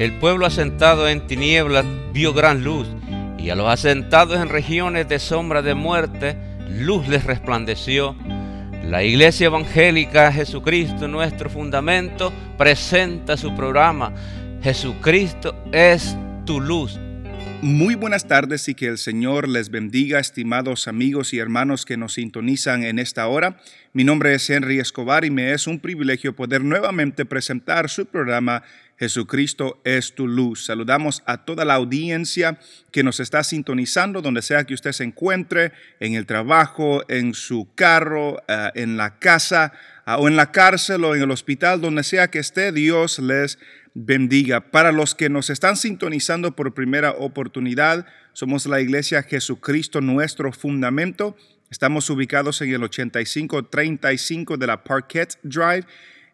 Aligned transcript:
El 0.00 0.12
pueblo 0.14 0.46
asentado 0.46 1.10
en 1.10 1.26
tinieblas 1.26 1.84
vio 2.14 2.32
gran 2.32 2.64
luz, 2.64 2.88
y 3.36 3.50
a 3.50 3.54
los 3.54 3.68
asentados 3.68 4.40
en 4.40 4.48
regiones 4.48 5.06
de 5.10 5.18
sombra 5.18 5.60
de 5.60 5.74
muerte, 5.74 6.38
luz 6.70 7.06
les 7.06 7.24
resplandeció. 7.24 8.16
La 8.82 9.04
Iglesia 9.04 9.48
Evangélica 9.48 10.32
Jesucristo, 10.32 11.06
nuestro 11.06 11.50
fundamento, 11.50 12.32
presenta 12.56 13.36
su 13.36 13.54
programa. 13.54 14.14
Jesucristo 14.62 15.54
es 15.70 16.16
tu 16.46 16.62
luz. 16.62 16.98
Muy 17.60 17.94
buenas 17.94 18.26
tardes 18.26 18.70
y 18.70 18.74
que 18.74 18.86
el 18.86 18.96
Señor 18.96 19.46
les 19.46 19.68
bendiga, 19.68 20.18
estimados 20.18 20.88
amigos 20.88 21.34
y 21.34 21.40
hermanos 21.40 21.84
que 21.84 21.98
nos 21.98 22.14
sintonizan 22.14 22.84
en 22.84 22.98
esta 22.98 23.26
hora. 23.26 23.58
Mi 23.92 24.02
nombre 24.02 24.34
es 24.34 24.48
Henry 24.48 24.78
Escobar 24.78 25.26
y 25.26 25.30
me 25.30 25.52
es 25.52 25.66
un 25.66 25.78
privilegio 25.78 26.34
poder 26.34 26.64
nuevamente 26.64 27.26
presentar 27.26 27.90
su 27.90 28.06
programa 28.06 28.62
Jesucristo 29.00 29.80
es 29.82 30.14
tu 30.14 30.28
luz. 30.28 30.66
Saludamos 30.66 31.22
a 31.24 31.46
toda 31.46 31.64
la 31.64 31.72
audiencia 31.72 32.58
que 32.92 33.02
nos 33.02 33.18
está 33.18 33.42
sintonizando, 33.42 34.20
donde 34.20 34.42
sea 34.42 34.64
que 34.64 34.74
usted 34.74 34.92
se 34.92 35.04
encuentre, 35.04 35.72
en 36.00 36.12
el 36.12 36.26
trabajo, 36.26 37.02
en 37.08 37.32
su 37.32 37.66
carro, 37.74 38.42
eh, 38.46 38.70
en 38.74 38.98
la 38.98 39.18
casa, 39.18 39.72
ah, 40.04 40.18
o 40.18 40.28
en 40.28 40.36
la 40.36 40.52
cárcel 40.52 41.02
o 41.04 41.14
en 41.14 41.22
el 41.22 41.30
hospital, 41.30 41.80
donde 41.80 42.02
sea 42.02 42.28
que 42.28 42.40
esté, 42.40 42.72
Dios 42.72 43.18
les 43.20 43.58
bendiga. 43.94 44.70
Para 44.70 44.92
los 44.92 45.14
que 45.14 45.30
nos 45.30 45.48
están 45.48 45.78
sintonizando 45.78 46.54
por 46.54 46.74
primera 46.74 47.12
oportunidad, 47.12 48.04
somos 48.34 48.66
la 48.66 48.82
iglesia 48.82 49.22
Jesucristo, 49.22 50.02
nuestro 50.02 50.52
fundamento. 50.52 51.38
Estamos 51.70 52.10
ubicados 52.10 52.60
en 52.60 52.74
el 52.74 52.82
8535 52.84 54.58
de 54.58 54.66
la 54.66 54.84
Parquet 54.84 55.38
Drive 55.42 55.86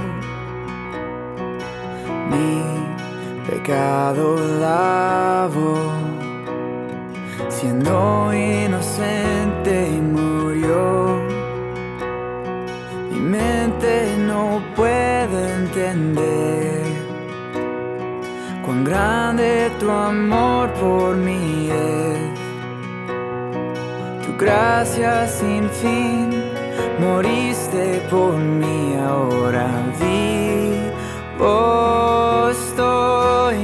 Mi 2.29 3.49
pecado 3.49 4.37
lavó. 4.59 5.75
Siendo 7.49 8.33
inocente 8.33 10.01
murió. 10.01 11.19
Mi 13.11 13.19
mente 13.19 14.15
no 14.17 14.61
puede 14.75 15.55
entender 15.55 16.83
cuán 18.65 18.83
grande 18.83 19.71
tu 19.79 19.89
amor 19.89 20.71
por 20.73 21.15
mí 21.15 21.69
es 21.69 22.32
gracia 24.43 25.25
sin 25.27 25.69
fin, 25.69 26.29
moriste 26.99 28.01
por 28.09 28.33
mí, 28.35 28.95
ahora 28.99 29.67
vivo 29.99 31.53
estoy, 32.51 33.57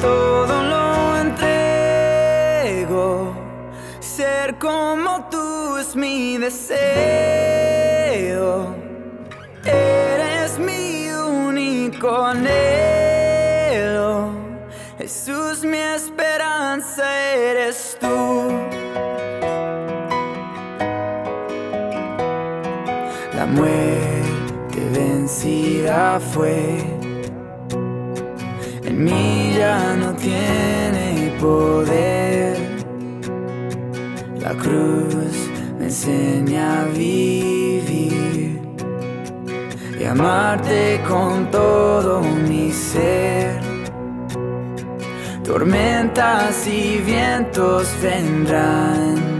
todo 0.00 0.62
lo 0.72 1.16
entrego, 1.26 3.04
ser 3.98 4.56
como 4.58 5.26
tú 5.30 5.78
es 5.78 5.96
mi 5.96 6.38
deseo, 6.38 7.39
En 28.84 29.04
mí 29.04 29.54
ya 29.56 29.94
no 29.94 30.12
tiene 30.14 31.32
poder. 31.40 32.56
La 34.40 34.52
cruz 34.54 35.48
me 35.78 35.84
enseña 35.84 36.82
a 36.82 36.84
vivir 36.86 38.60
y 40.00 40.04
amarte 40.04 41.00
con 41.08 41.48
todo 41.50 42.22
mi 42.22 42.72
ser. 42.72 43.60
Tormentas 45.44 46.66
y 46.66 46.98
vientos 46.98 47.88
vendrán 48.02 49.30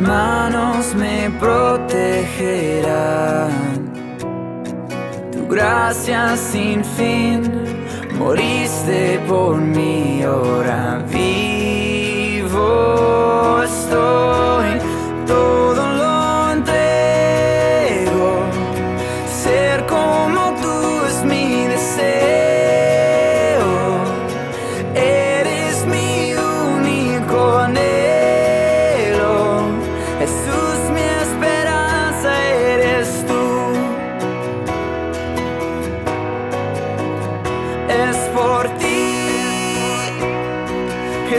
manos 0.00 0.94
me 0.94 1.30
protegerán. 1.38 3.69
Tu 5.50 5.56
gracia 5.56 6.36
sin 6.36 6.84
fin, 6.84 7.42
moriste 8.16 9.18
por 9.26 9.56
mí, 9.56 10.22
ahora 10.22 11.04
vivo 11.10 12.60
estoy. 13.64 14.78
Todo 15.26 15.89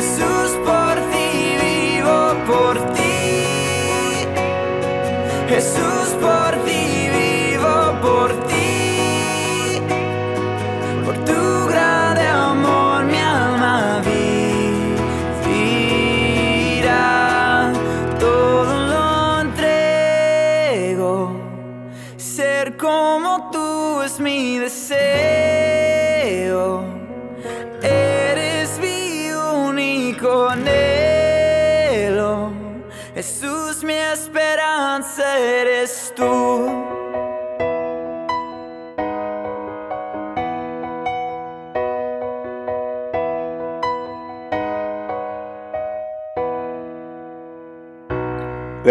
Jesús 0.01 0.57
por 0.65 0.95
ti, 1.11 1.57
vivo 1.61 2.33
por 2.47 2.93
ti. 2.93 4.25
Jesús. 5.47 6.00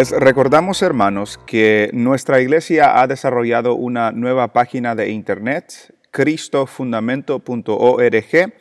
Les 0.00 0.12
recordamos, 0.12 0.80
hermanos, 0.80 1.38
que 1.46 1.90
nuestra 1.92 2.40
iglesia 2.40 3.02
ha 3.02 3.06
desarrollado 3.06 3.74
una 3.74 4.12
nueva 4.12 4.54
página 4.54 4.94
de 4.94 5.10
internet, 5.10 5.94
cristofundamento.org, 6.10 8.54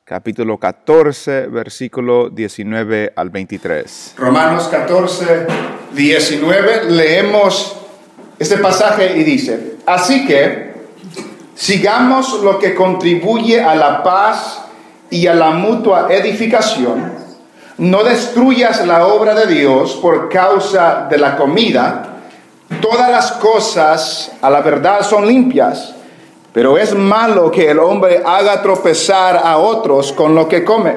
capítulo 0.04 0.58
14, 0.58 1.46
versículo 1.46 2.28
19 2.28 3.14
al 3.16 3.31
23. 3.31 4.14
Romanos 4.19 4.69
14, 4.69 5.46
19, 5.94 6.90
leemos 6.90 7.78
este 8.38 8.58
pasaje 8.58 9.16
y 9.16 9.25
dice, 9.25 9.76
así 9.86 10.26
que 10.26 10.75
sigamos 11.54 12.42
lo 12.42 12.58
que 12.58 12.75
contribuye 12.75 13.62
a 13.62 13.75
la 13.75 14.02
paz 14.02 14.66
y 15.08 15.26
a 15.26 15.32
la 15.32 15.52
mutua 15.52 16.08
edificación, 16.10 17.10
no 17.78 18.04
destruyas 18.04 18.86
la 18.86 19.06
obra 19.06 19.34
de 19.34 19.46
Dios 19.46 19.94
por 19.94 20.28
causa 20.28 21.06
de 21.08 21.16
la 21.16 21.36
comida, 21.38 22.13
todas 22.81 23.11
las 23.11 23.32
cosas 23.32 24.32
a 24.40 24.50
la 24.50 24.61
verdad 24.61 25.02
son 25.02 25.26
limpias, 25.26 25.94
pero 26.52 26.78
es 26.78 26.94
malo 26.94 27.50
que 27.50 27.70
el 27.70 27.78
hombre 27.78 28.22
haga 28.25 28.62
tropezar 28.62 29.40
a 29.43 29.58
otros 29.58 30.12
con 30.12 30.34
lo 30.34 30.49
que 30.49 30.64
come. 30.64 30.96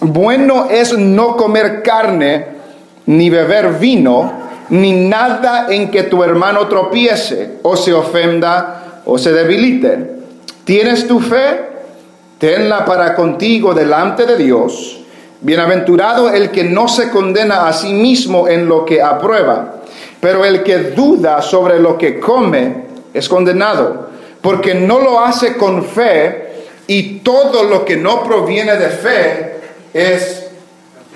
Bueno 0.00 0.66
es 0.70 0.96
no 0.96 1.36
comer 1.36 1.82
carne, 1.82 2.46
ni 3.06 3.30
beber 3.30 3.74
vino, 3.74 4.32
ni 4.70 4.92
nada 4.92 5.66
en 5.70 5.90
que 5.90 6.04
tu 6.04 6.22
hermano 6.22 6.68
tropiece, 6.68 7.58
o 7.62 7.76
se 7.76 7.92
ofenda, 7.92 9.02
o 9.04 9.18
se 9.18 9.32
debilite. 9.32 10.18
¿Tienes 10.64 11.08
tu 11.08 11.20
fe? 11.20 11.68
Tenla 12.38 12.84
para 12.84 13.14
contigo 13.14 13.74
delante 13.74 14.26
de 14.26 14.36
Dios. 14.36 15.00
Bienaventurado 15.40 16.30
el 16.30 16.50
que 16.50 16.64
no 16.64 16.88
se 16.88 17.10
condena 17.10 17.66
a 17.66 17.72
sí 17.72 17.92
mismo 17.92 18.48
en 18.48 18.68
lo 18.68 18.84
que 18.84 19.02
aprueba, 19.02 19.77
pero 20.20 20.44
el 20.44 20.62
que 20.62 20.78
duda 20.92 21.42
sobre 21.42 21.78
lo 21.78 21.96
que 21.96 22.18
come 22.18 22.84
es 23.14 23.28
condenado, 23.28 24.08
porque 24.40 24.74
no 24.74 24.98
lo 24.98 25.20
hace 25.20 25.56
con 25.56 25.84
fe 25.84 26.66
y 26.86 27.18
todo 27.20 27.64
lo 27.64 27.84
que 27.84 27.96
no 27.96 28.22
proviene 28.24 28.76
de 28.76 28.88
fe 28.88 29.60
es 29.92 30.46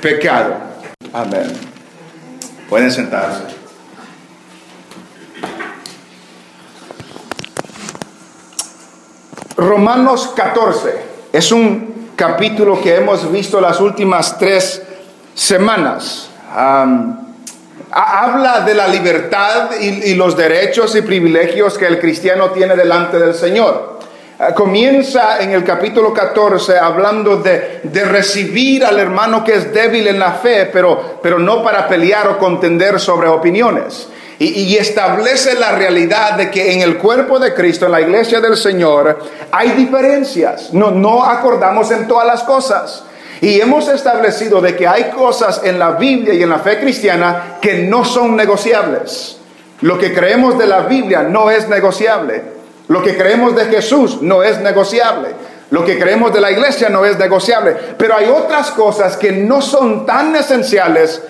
pecado. 0.01 0.55
Amén. 1.13 1.53
Pueden 2.69 2.91
sentarse. 2.91 3.43
Romanos 9.57 10.33
14 10.35 10.95
es 11.33 11.53
un 11.53 12.13
capítulo 12.17 12.81
que 12.81 12.97
hemos 12.97 13.31
visto 13.31 13.61
las 13.61 13.81
últimas 13.81 14.39
tres 14.39 14.83
semanas. 15.35 16.31
Habla 17.93 18.61
de 18.61 18.75
la 18.75 18.89
libertad 18.89 19.71
y, 19.79 20.15
los 20.15 20.37
derechos 20.37 20.97
y 20.97 21.03
privilegios 21.03 21.77
que 21.77 21.87
el 21.87 22.01
cristiano 22.01 22.51
tiene 22.51 22.75
delante 22.75 23.19
del 23.19 23.35
Señor. 23.35 24.01
Ah, 24.39 24.55
comienza 24.55 25.41
en 25.41 25.53
el 25.53 25.63
capítulo 25.63 26.13
14 26.13 26.79
hablando 26.79 27.37
de, 27.37 27.81
de, 27.85 28.05
recibir 28.05 28.85
al 28.85 28.99
hermano 28.99 29.45
que 29.45 29.55
es 29.55 29.73
débil 29.73 30.09
en 30.09 30.19
la 30.19 30.33
fe, 30.33 30.71
pero, 30.73 31.21
pero 31.23 31.39
no 31.39 31.63
para 31.63 31.87
pelear 31.87 32.29
o 32.29 32.39
contender 32.39 32.99
sobre 32.99 33.29
opiniones. 33.29 34.09
Y, 34.39 34.77
establece 34.77 35.55
la 35.55 35.73
realidad 35.73 36.33
de 36.33 36.51
que 36.51 36.73
en 36.73 36.81
el 36.81 36.99
cuerpo 36.99 37.39
de 37.39 37.55
Cristo, 37.55 37.87
en 37.87 37.93
la 37.93 38.01
iglesia 38.01 38.41
del 38.41 38.57
Señor, 38.57 39.21
hay 39.53 39.71
diferencias. 39.73 40.73
No, 40.73 40.91
no 40.91 41.25
acordamos 41.25 41.93
en 41.93 42.09
todas 42.09 42.27
las 42.27 42.43
cosas. 42.43 43.05
Y 43.43 43.61
hemos 43.61 43.89
establecido 43.89 44.63
de 44.63 44.75
que 44.75 44.89
hay 44.89 45.11
cosas 45.11 45.61
en 45.65 45.79
la 45.79 45.91
Biblia 45.91 46.33
y 46.33 46.43
en 46.43 46.49
la 46.49 46.61
fe 46.61 46.81
cristiana 46.81 47.59
que 47.61 47.83
no 47.83 48.07
son 48.07 48.35
negociables. 48.35 49.37
Lo 49.83 49.99
que 49.99 50.15
creemos 50.15 50.57
de 50.57 50.67
la 50.67 50.81
Biblia 50.83 51.23
no 51.23 51.51
es 51.51 51.69
negociable. 51.69 52.43
Lo 52.89 53.03
que 53.03 53.15
creemos 53.15 53.55
de 53.55 53.67
Jesús 53.67 54.23
no 54.23 54.43
es 54.43 54.59
negociable. 54.61 55.29
Lo 55.69 55.85
que 55.85 55.99
creemos 55.99 56.33
de 56.33 56.41
la 56.41 56.51
iglesia 56.51 56.89
no 56.89 57.05
es 57.05 57.19
negociable. 57.19 57.77
Pero 57.99 58.17
hay 58.17 58.31
otras 58.31 58.71
cosas 58.71 59.19
que 59.19 59.33
no 59.33 59.61
son 59.61 60.07
tan 60.07 60.35
esenciales 60.35 61.21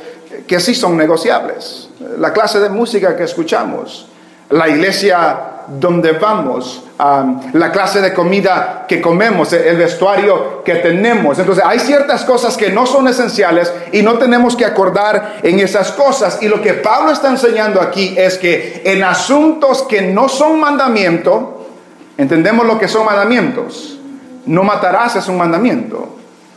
que 0.47 0.61
sí 0.61 0.77
son 0.77 0.97
negociables 0.97 1.89
la 2.19 2.33
clase 2.33 2.61
de 2.61 2.69
música 2.69 3.17
que 3.17 3.25
escuchamos, 3.25 4.07
la 4.53 4.69
iglesia 4.69 5.39
donde 5.67 6.13
vamos, 6.13 6.85
la 7.53 7.73
clase 7.73 8.01
de 8.01 8.13
comida 8.13 8.85
que 8.87 9.01
comemos, 9.01 9.53
el 9.53 9.77
vestuario 9.77 10.63
que 10.63 10.77
tenemos. 10.77 11.39
Entonces 11.39 11.65
hay 11.67 11.79
ciertas 11.79 12.25
cosas 12.25 12.57
que 12.57 12.71
no 12.71 12.87
son 12.87 13.09
esenciales 13.09 13.73
y 13.93 14.03
no 14.03 14.19
tenemos 14.19 14.55
que 14.55 14.65
acordar 14.65 15.39
en 15.43 15.59
esas 15.61 15.93
cosas. 15.93 16.39
Y 16.43 16.49
lo 16.49 16.61
que 16.61 16.75
Pablo 16.75 17.13
está 17.13 17.31
enseñando 17.31 17.81
aquí 17.81 18.15
es 18.17 18.39
que 18.39 18.83
en 18.85 19.03
asuntos 19.03 19.83
que 19.85 20.03
no 20.03 20.29
son 20.29 20.61
mandamiento, 20.61 21.67
entendemos 22.19 22.67
lo 22.67 22.79
que 22.79 22.89
son 22.89 23.07
mandamientos. 23.07 23.99
No 24.45 24.65
matarás 24.65 25.17
es 25.17 25.29
un 25.29 25.39
mandamiento. 25.39 26.17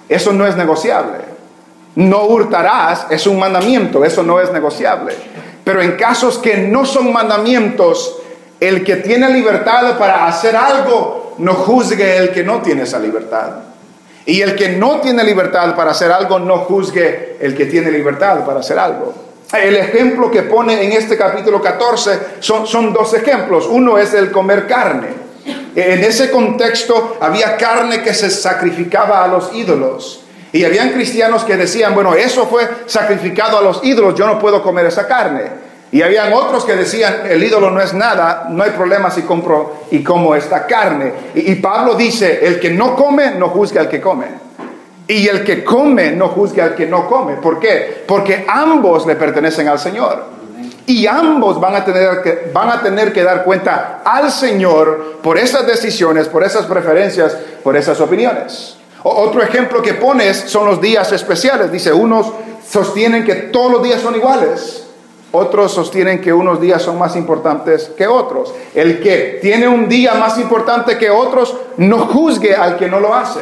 Eso 0.10 0.34
no 0.34 0.46
es 0.46 0.56
negociable. 0.58 1.20
No 1.96 2.26
hurtarás 2.26 3.08
es 3.10 3.26
un 3.26 3.40
mandamiento, 3.40 4.04
eso 4.04 4.22
no 4.22 4.42
es 4.42 4.52
negociable. 4.52 5.14
Pero 5.66 5.82
en 5.82 5.98
casos 5.98 6.38
que 6.38 6.58
no 6.58 6.86
son 6.86 7.12
mandamientos, 7.12 8.22
el 8.60 8.84
que 8.86 8.98
tiene 8.98 9.30
libertad 9.30 9.98
para 9.98 10.28
hacer 10.28 10.56
algo, 10.56 11.36
no 11.40 11.56
juzgue 11.56 12.18
el 12.18 12.32
que 12.32 12.44
no 12.44 12.62
tiene 12.62 12.84
esa 12.84 13.00
libertad. 13.00 13.50
Y 14.28 14.42
el 14.42 14.56
que 14.56 14.70
no 14.70 15.02
tiene 15.02 15.24
libertad 15.24 15.76
para 15.76 15.92
hacer 15.92 16.12
algo, 16.12 16.40
no 16.40 16.60
juzgue 16.60 17.38
el 17.42 17.56
que 17.56 17.66
tiene 17.66 17.92
libertad 17.92 18.46
para 18.46 18.60
hacer 18.60 18.80
algo. 18.80 19.14
El 19.52 19.76
ejemplo 19.76 20.32
que 20.32 20.44
pone 20.44 20.84
en 20.84 20.92
este 20.92 21.18
capítulo 21.18 21.62
14 21.62 22.20
son, 22.40 22.66
son 22.66 22.94
dos 22.94 23.14
ejemplos. 23.14 23.68
Uno 23.68 23.98
es 23.98 24.14
el 24.14 24.32
comer 24.32 24.68
carne. 24.68 25.08
En 25.76 26.04
ese 26.04 26.32
contexto 26.32 27.18
había 27.20 27.58
carne 27.58 28.02
que 28.02 28.14
se 28.14 28.30
sacrificaba 28.30 29.24
a 29.24 29.28
los 29.28 29.54
ídolos. 29.54 30.25
Y 30.56 30.64
habían 30.64 30.92
cristianos 30.92 31.44
que 31.44 31.58
decían, 31.58 31.94
bueno, 31.94 32.16
eso 32.16 32.48
fue 32.48 32.66
sacrificado 32.86 33.58
a 33.58 33.62
los 33.62 33.84
ídolos, 33.84 34.16
yo 34.16 34.26
no 34.26 34.40
puedo 34.40 34.64
comer 34.64 34.86
esa 34.86 35.06
carne. 35.06 35.42
Y 35.92 36.02
habían 36.02 36.32
otros 36.32 36.64
que 36.64 36.78
decían, 36.78 37.24
el 37.30 37.44
ídolo 37.44 37.72
no 37.72 37.82
es 37.82 37.94
nada, 37.94 38.48
no 38.50 38.64
hay 38.64 38.72
problema 38.72 39.12
si 39.12 39.24
compro 39.24 39.82
y 39.92 40.02
como 40.02 40.34
esta 40.34 40.66
carne. 40.66 41.12
Y, 41.36 41.56
Pablo 41.56 41.96
dice, 41.96 42.48
el 42.48 42.58
que 42.58 42.70
no 42.70 42.96
come, 42.96 43.32
no 43.32 43.50
juzgue 43.50 43.80
al 43.80 43.90
que 43.90 44.00
come. 44.00 44.28
Y 45.10 45.28
el 45.28 45.44
que 45.44 45.62
come, 45.62 46.12
no 46.12 46.30
juzgue 46.30 46.62
al 46.62 46.74
que 46.74 46.86
no 46.86 47.06
come. 47.06 47.34
¿Por 47.34 47.60
qué? 47.60 48.06
Porque 48.08 48.46
ambos 48.48 49.06
le 49.06 49.18
pertenecen 49.18 49.68
al 49.68 49.78
Señor. 49.78 50.24
Y 50.86 51.06
ambos 51.06 51.60
van 51.60 51.76
a, 51.76 51.84
tener 51.84 52.22
que, 52.22 52.50
van 52.54 52.70
a 52.70 52.82
tener 52.82 53.12
que 53.12 53.24
dar 53.24 53.44
cuenta 53.44 54.04
al 54.06 54.32
Señor 54.32 55.18
por 55.22 55.38
esas 55.38 55.68
decisiones, 55.68 56.30
por 56.30 56.46
esas 56.46 56.66
preferencias, 56.66 57.36
por 57.62 57.76
esas 57.76 58.00
opiniones. 58.00 58.78
Otro 59.08 59.44
ejemplo 59.44 59.84
que 59.84 59.94
pones 59.94 60.36
son 60.48 60.66
los 60.66 60.82
días 60.82 61.12
especiales. 61.12 61.72
Dice, 61.72 61.94
unos 61.94 62.26
sostienen 62.68 63.24
que 63.24 63.36
todos 63.36 63.72
los 63.72 63.84
días 63.84 64.02
son 64.02 64.16
iguales. 64.16 64.88
Otros 65.32 65.74
sostienen 65.74 66.20
que 66.20 66.34
unos 66.34 66.60
días 66.60 66.82
son 66.82 66.98
más 66.98 67.16
importantes 67.16 67.92
que 67.96 68.08
otros. 68.08 68.52
El 68.74 69.00
que 69.00 69.38
tiene 69.44 69.68
un 69.68 69.88
día 69.88 70.16
más 70.16 70.40
importante 70.40 70.98
que 70.98 71.12
otros, 71.12 71.56
no 71.78 72.00
juzgue 72.08 72.56
al 72.56 72.78
que 72.78 72.88
no 72.88 73.00
lo 73.00 73.14
hace. 73.14 73.42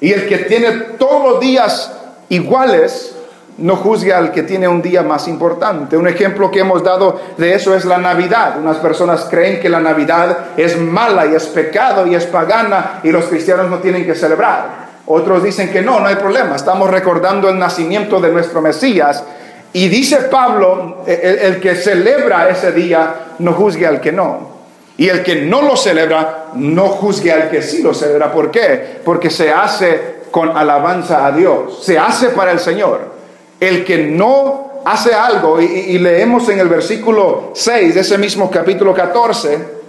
Y 0.00 0.14
el 0.14 0.26
que 0.26 0.38
tiene 0.38 0.70
todos 0.98 1.32
los 1.32 1.40
días 1.40 1.92
iguales, 2.30 3.14
no 3.58 3.76
juzgue 3.76 4.14
al 4.14 4.32
que 4.32 4.44
tiene 4.44 4.66
un 4.66 4.80
día 4.80 5.02
más 5.02 5.28
importante. 5.28 5.98
Un 5.98 6.08
ejemplo 6.08 6.50
que 6.50 6.60
hemos 6.60 6.82
dado 6.82 7.20
de 7.36 7.52
eso 7.52 7.74
es 7.74 7.84
la 7.84 7.98
Navidad. 7.98 8.58
Unas 8.58 8.78
personas 8.78 9.26
creen 9.28 9.60
que 9.60 9.68
la 9.68 9.80
Navidad 9.80 10.38
es 10.56 10.80
mala 10.80 11.26
y 11.26 11.34
es 11.34 11.44
pecado 11.48 12.06
y 12.06 12.14
es 12.14 12.24
pagana 12.24 13.00
y 13.02 13.10
los 13.10 13.26
cristianos 13.26 13.68
no 13.68 13.80
tienen 13.80 14.06
que 14.06 14.14
celebrar. 14.14 14.81
Otros 15.06 15.42
dicen 15.42 15.70
que 15.70 15.82
no, 15.82 16.00
no 16.00 16.06
hay 16.06 16.16
problema, 16.16 16.56
estamos 16.56 16.88
recordando 16.90 17.48
el 17.48 17.58
nacimiento 17.58 18.20
de 18.20 18.30
nuestro 18.30 18.60
Mesías. 18.60 19.24
Y 19.72 19.88
dice 19.88 20.16
Pablo, 20.30 21.02
el, 21.06 21.60
que 21.60 21.74
celebra 21.74 22.48
ese 22.48 22.72
día, 22.72 23.14
no 23.38 23.52
juzgue 23.52 23.86
al 23.86 24.00
que 24.00 24.12
no. 24.12 24.52
Y 24.98 25.08
el 25.08 25.22
que 25.22 25.42
no 25.42 25.62
lo 25.62 25.76
celebra, 25.76 26.46
no 26.54 26.88
juzgue 26.88 27.32
al 27.32 27.50
que 27.50 27.62
sí 27.62 27.82
lo 27.82 27.94
celebra. 27.94 28.30
¿Por 28.30 28.50
qué? 28.50 29.00
Porque 29.04 29.30
se 29.30 29.50
hace 29.50 30.22
con 30.30 30.56
alabanza 30.56 31.26
a 31.26 31.32
Dios, 31.32 31.84
se 31.84 31.98
hace 31.98 32.28
para 32.28 32.52
el 32.52 32.60
Señor. 32.60 33.12
El 33.58 33.84
que 33.84 33.98
no 33.98 34.82
hace 34.84 35.14
algo, 35.14 35.60
y, 35.60 35.64
y 35.64 35.98
leemos 35.98 36.48
en 36.48 36.60
el 36.60 36.68
versículo 36.68 37.52
6 37.54 37.94
de 37.94 38.00
ese 38.00 38.18
mismo 38.18 38.50
capítulo 38.50 38.92
14, 38.92 39.82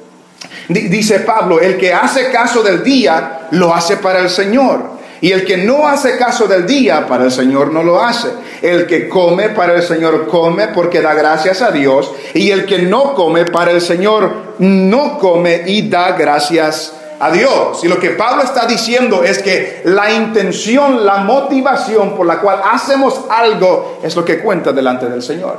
Dice 0.67 1.19
Pablo, 1.19 1.59
el 1.59 1.77
que 1.77 1.93
hace 1.93 2.31
caso 2.31 2.63
del 2.63 2.83
día, 2.83 3.47
lo 3.51 3.73
hace 3.73 3.97
para 3.97 4.19
el 4.19 4.29
Señor. 4.29 4.81
Y 5.23 5.31
el 5.31 5.45
que 5.45 5.55
no 5.55 5.87
hace 5.87 6.17
caso 6.17 6.47
del 6.47 6.65
día, 6.65 7.07
para 7.07 7.23
el 7.23 7.31
Señor 7.31 7.71
no 7.71 7.81
lo 7.81 8.03
hace. 8.03 8.27
El 8.61 8.85
que 8.85 9.07
come, 9.07 9.47
para 9.47 9.73
el 9.73 9.81
Señor 9.81 10.27
come 10.27 10.67
porque 10.67 10.99
da 10.99 11.13
gracias 11.13 11.61
a 11.61 11.71
Dios. 11.71 12.11
Y 12.33 12.51
el 12.51 12.65
que 12.65 12.79
no 12.79 13.13
come, 13.13 13.45
para 13.45 13.71
el 13.71 13.79
Señor 13.79 14.29
no 14.59 15.17
come 15.19 15.63
y 15.65 15.87
da 15.87 16.11
gracias 16.11 16.93
a 17.21 17.31
Dios. 17.31 17.81
Y 17.85 17.87
lo 17.87 18.01
que 18.01 18.09
Pablo 18.09 18.43
está 18.43 18.65
diciendo 18.65 19.23
es 19.23 19.41
que 19.41 19.83
la 19.85 20.11
intención, 20.11 21.05
la 21.05 21.19
motivación 21.19 22.17
por 22.17 22.27
la 22.27 22.41
cual 22.41 22.59
hacemos 22.73 23.21
algo 23.29 23.99
es 24.03 24.17
lo 24.17 24.25
que 24.25 24.39
cuenta 24.39 24.73
delante 24.73 25.05
del 25.05 25.23
Señor. 25.23 25.57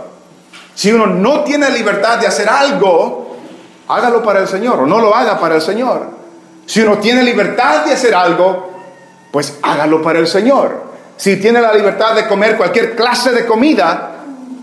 Si 0.75 0.93
uno 0.93 1.07
no 1.07 1.43
tiene 1.43 1.71
libertad 1.71 2.19
de 2.19 2.27
hacer 2.27 2.51
algo, 2.51 3.39
hágalo 3.89 4.23
para 4.23 4.41
el 4.41 4.47
Señor 4.47 4.81
o 4.81 4.87
no 4.87 5.01
lo 5.01 5.15
haga 5.15 5.41
para 5.41 5.55
el 5.55 5.63
Señor. 5.63 6.07
Si 6.67 6.83
uno 6.83 6.99
tiene 6.99 7.23
libertad 7.23 7.87
de 7.87 7.95
hacer 7.95 8.15
algo, 8.15 8.74
pues 9.35 9.59
hágalo 9.63 10.01
para 10.01 10.21
el 10.21 10.29
Señor. 10.29 10.81
Si 11.17 11.41
tiene 11.41 11.61
la 11.61 11.75
libertad 11.75 12.15
de 12.15 12.29
comer 12.29 12.57
cualquier 12.57 12.95
clase 12.95 13.33
de 13.33 13.45
comida, 13.45 14.21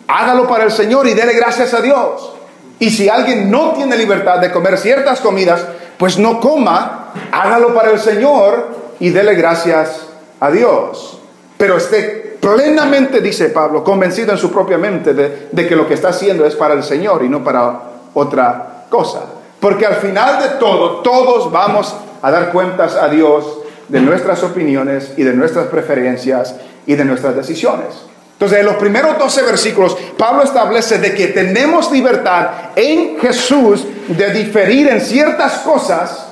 hágalo 0.07 0.47
para 0.47 0.63
el 0.63 0.71
Señor 0.71 1.09
y 1.09 1.13
dele 1.13 1.33
gracias 1.33 1.73
a 1.73 1.81
Dios. 1.81 2.31
Y 2.79 2.89
si 2.89 3.09
alguien 3.09 3.51
no 3.51 3.73
tiene 3.73 3.97
libertad 3.97 4.39
de 4.39 4.49
comer 4.49 4.77
ciertas 4.77 5.19
comidas, 5.19 5.65
pues 5.97 6.17
no 6.17 6.39
coma, 6.39 7.11
hágalo 7.33 7.73
para 7.73 7.91
el 7.91 7.99
Señor 7.99 8.69
y 9.01 9.09
dele 9.09 9.35
gracias 9.35 10.07
a 10.39 10.49
Dios. 10.49 11.19
Pero 11.57 11.75
esté 11.75 12.37
plenamente, 12.39 13.19
dice 13.19 13.49
Pablo, 13.49 13.83
convencido 13.83 14.31
en 14.31 14.37
su 14.37 14.53
propia 14.53 14.77
mente 14.77 15.13
de, 15.13 15.49
de 15.51 15.67
que 15.67 15.75
lo 15.75 15.85
que 15.85 15.95
está 15.95 16.11
haciendo 16.11 16.45
es 16.45 16.55
para 16.55 16.75
el 16.75 16.83
Señor 16.85 17.25
y 17.25 17.27
no 17.27 17.43
para 17.43 17.77
otra 18.13 18.85
cosa. 18.89 19.23
Porque 19.59 19.85
al 19.85 19.95
final 19.95 20.41
de 20.41 20.49
todo, 20.59 21.01
todos 21.01 21.51
vamos 21.51 21.93
a 22.21 22.31
dar 22.31 22.53
cuentas 22.53 22.95
a 22.95 23.09
Dios 23.09 23.60
de 23.91 23.99
nuestras 23.99 24.41
opiniones 24.43 25.13
y 25.17 25.23
de 25.23 25.33
nuestras 25.33 25.67
preferencias 25.67 26.55
y 26.85 26.95
de 26.95 27.03
nuestras 27.03 27.35
decisiones. 27.35 27.87
Entonces, 28.33 28.59
en 28.59 28.65
los 28.65 28.75
primeros 28.75 29.19
12 29.19 29.43
versículos, 29.43 29.95
Pablo 30.17 30.43
establece 30.43 30.97
de 30.97 31.13
que 31.13 31.27
tenemos 31.27 31.91
libertad 31.91 32.49
en 32.75 33.19
Jesús 33.19 33.85
de 34.07 34.33
diferir 34.33 34.87
en 34.87 35.01
ciertas 35.01 35.59
cosas 35.59 36.27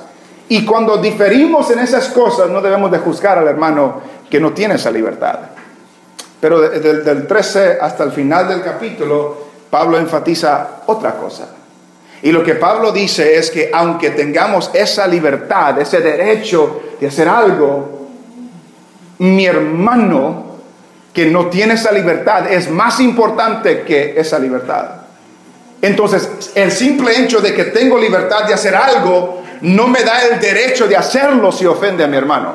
y 0.48 0.64
cuando 0.64 0.96
diferimos 0.96 1.70
en 1.70 1.78
esas 1.78 2.08
cosas 2.08 2.48
no 2.48 2.60
debemos 2.60 2.90
de 2.90 2.98
juzgar 2.98 3.38
al 3.38 3.46
hermano 3.46 4.00
que 4.28 4.40
no 4.40 4.52
tiene 4.52 4.74
esa 4.74 4.90
libertad. 4.90 5.38
Pero 6.40 6.60
del, 6.60 7.04
del 7.04 7.26
13 7.26 7.78
hasta 7.80 8.02
el 8.02 8.12
final 8.12 8.48
del 8.48 8.62
capítulo, 8.62 9.50
Pablo 9.70 9.98
enfatiza 9.98 10.80
otra 10.86 11.12
cosa. 11.12 11.59
Y 12.22 12.32
lo 12.32 12.44
que 12.44 12.54
Pablo 12.54 12.92
dice 12.92 13.36
es 13.36 13.50
que 13.50 13.70
aunque 13.72 14.10
tengamos 14.10 14.70
esa 14.74 15.06
libertad, 15.06 15.78
ese 15.80 16.00
derecho 16.00 16.82
de 17.00 17.06
hacer 17.06 17.28
algo, 17.28 18.08
mi 19.18 19.46
hermano 19.46 20.50
que 21.12 21.26
no 21.26 21.46
tiene 21.46 21.74
esa 21.74 21.92
libertad 21.92 22.50
es 22.52 22.70
más 22.70 23.00
importante 23.00 23.82
que 23.82 24.14
esa 24.16 24.38
libertad. 24.38 24.86
Entonces, 25.82 26.52
el 26.54 26.70
simple 26.70 27.18
hecho 27.22 27.40
de 27.40 27.54
que 27.54 27.64
tengo 27.64 27.98
libertad 27.98 28.44
de 28.44 28.54
hacer 28.54 28.76
algo 28.76 29.42
no 29.62 29.88
me 29.88 30.02
da 30.02 30.22
el 30.24 30.40
derecho 30.40 30.86
de 30.86 30.96
hacerlo 30.96 31.50
si 31.52 31.66
ofende 31.66 32.04
a 32.04 32.06
mi 32.06 32.16
hermano. 32.16 32.54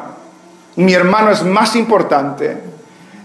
Mi 0.75 0.93
hermano 0.93 1.31
es 1.31 1.43
más 1.43 1.75
importante. 1.75 2.74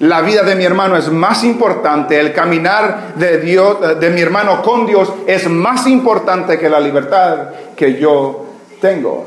La 0.00 0.22
vida 0.22 0.42
de 0.44 0.54
mi 0.56 0.64
hermano 0.64 0.96
es 0.96 1.10
más 1.10 1.44
importante. 1.44 2.18
El 2.18 2.32
caminar 2.32 3.12
de 3.16 3.36
Dios, 3.36 4.00
de 4.00 4.08
mi 4.08 4.22
hermano 4.22 4.62
con 4.62 4.86
Dios 4.86 5.12
es 5.26 5.46
más 5.50 5.86
importante 5.86 6.58
que 6.58 6.70
la 6.70 6.80
libertad 6.80 7.50
que 7.76 8.00
yo 8.00 8.46
tengo. 8.80 9.26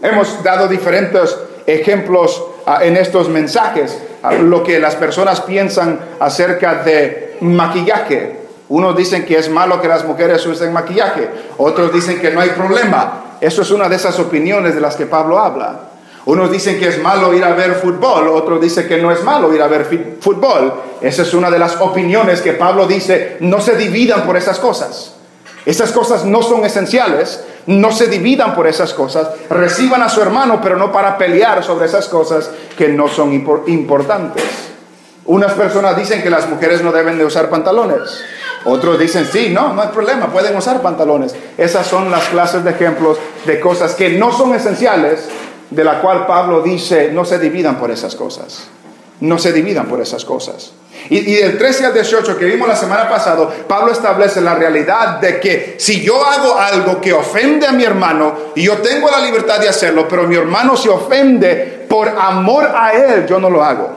Hemos 0.00 0.40
dado 0.44 0.68
diferentes 0.68 1.36
ejemplos 1.66 2.44
ah, 2.64 2.84
en 2.84 2.96
estos 2.96 3.28
mensajes, 3.28 4.00
ah, 4.22 4.34
lo 4.34 4.62
que 4.62 4.78
las 4.78 4.94
personas 4.94 5.40
piensan 5.40 5.98
acerca 6.20 6.84
de 6.84 7.36
maquillaje. 7.40 8.44
Unos 8.68 8.96
dicen 8.96 9.24
que 9.24 9.36
es 9.36 9.50
malo 9.50 9.82
que 9.82 9.88
las 9.88 10.04
mujeres 10.04 10.46
usen 10.46 10.72
maquillaje, 10.72 11.28
otros 11.58 11.92
dicen 11.92 12.20
que 12.20 12.30
no 12.30 12.38
hay 12.38 12.50
problema. 12.50 13.38
Eso 13.40 13.62
es 13.62 13.70
una 13.72 13.88
de 13.88 13.96
esas 13.96 14.16
opiniones 14.20 14.76
de 14.76 14.80
las 14.80 14.94
que 14.94 15.06
Pablo 15.06 15.40
habla. 15.40 15.93
Unos 16.26 16.50
dicen 16.50 16.78
que 16.78 16.88
es 16.88 17.02
malo 17.02 17.34
ir 17.34 17.44
a 17.44 17.52
ver 17.52 17.74
fútbol, 17.74 18.28
otros 18.28 18.60
dicen 18.60 18.88
que 18.88 18.96
no 18.96 19.10
es 19.10 19.22
malo 19.22 19.52
ir 19.52 19.60
a 19.60 19.66
ver 19.66 20.16
fútbol. 20.20 20.72
Esa 21.00 21.22
es 21.22 21.34
una 21.34 21.50
de 21.50 21.58
las 21.58 21.80
opiniones 21.80 22.40
que 22.40 22.52
Pablo 22.52 22.86
dice, 22.86 23.36
no 23.40 23.60
se 23.60 23.76
dividan 23.76 24.22
por 24.22 24.36
esas 24.36 24.58
cosas. 24.58 25.14
Esas 25.66 25.92
cosas 25.92 26.24
no 26.24 26.42
son 26.42 26.64
esenciales, 26.64 27.44
no 27.66 27.90
se 27.92 28.06
dividan 28.06 28.54
por 28.54 28.66
esas 28.66 28.92
cosas, 28.92 29.28
reciban 29.48 30.02
a 30.02 30.08
su 30.08 30.20
hermano, 30.20 30.60
pero 30.62 30.76
no 30.76 30.92
para 30.92 31.16
pelear 31.16 31.62
sobre 31.64 31.86
esas 31.86 32.08
cosas 32.08 32.50
que 32.76 32.88
no 32.88 33.08
son 33.08 33.32
importantes. 33.66 34.44
Unas 35.26 35.52
personas 35.52 35.96
dicen 35.96 36.22
que 36.22 36.28
las 36.28 36.48
mujeres 36.48 36.82
no 36.82 36.92
deben 36.92 37.16
de 37.16 37.24
usar 37.24 37.48
pantalones. 37.48 38.20
Otros 38.66 38.98
dicen, 38.98 39.26
sí, 39.30 39.50
no, 39.50 39.72
no 39.72 39.82
hay 39.82 39.88
problema, 39.88 40.28
pueden 40.28 40.56
usar 40.56 40.80
pantalones. 40.82 41.34
Esas 41.56 41.86
son 41.86 42.10
las 42.10 42.24
clases 42.24 42.64
de 42.64 42.70
ejemplos 42.70 43.18
de 43.46 43.60
cosas 43.60 43.94
que 43.94 44.10
no 44.10 44.32
son 44.32 44.54
esenciales, 44.54 45.28
de 45.70 45.84
la 45.84 46.00
cual 46.00 46.26
Pablo 46.26 46.60
dice, 46.60 47.10
no 47.12 47.24
se 47.24 47.38
dividan 47.38 47.78
por 47.78 47.90
esas 47.90 48.14
cosas. 48.14 48.68
No 49.20 49.38
se 49.38 49.52
dividan 49.52 49.86
por 49.86 50.00
esas 50.00 50.24
cosas. 50.24 50.72
Y, 51.10 51.20
del 51.34 51.58
13 51.58 51.86
al 51.86 51.94
18 51.94 52.38
que 52.38 52.46
vimos 52.46 52.66
la 52.66 52.76
semana 52.76 53.08
pasada, 53.08 53.48
Pablo 53.68 53.92
establece 53.92 54.40
la 54.40 54.54
realidad 54.54 55.20
de 55.20 55.38
que 55.38 55.76
si 55.78 56.02
yo 56.02 56.24
hago 56.24 56.58
algo 56.58 57.00
que 57.00 57.12
ofende 57.12 57.66
a 57.66 57.72
mi 57.72 57.84
hermano 57.84 58.34
y 58.54 58.62
yo 58.62 58.78
tengo 58.78 59.10
la 59.10 59.20
libertad 59.20 59.60
de 59.60 59.68
hacerlo, 59.68 60.06
pero 60.08 60.24
mi 60.24 60.36
hermano 60.36 60.76
se 60.76 60.88
ofende 60.88 61.86
por 61.88 62.08
amor 62.08 62.70
a 62.74 62.92
él, 62.92 63.26
yo 63.26 63.38
no 63.38 63.50
lo 63.50 63.62
hago. 63.62 63.90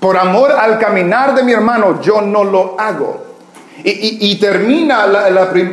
Por 0.00 0.16
amor 0.16 0.50
al 0.50 0.78
caminar 0.78 1.34
de 1.34 1.44
mi 1.44 1.52
hermano, 1.52 2.00
yo 2.02 2.20
no 2.20 2.42
lo 2.42 2.74
hago. 2.78 3.32
Y, 3.84 4.36
termina 4.36 5.06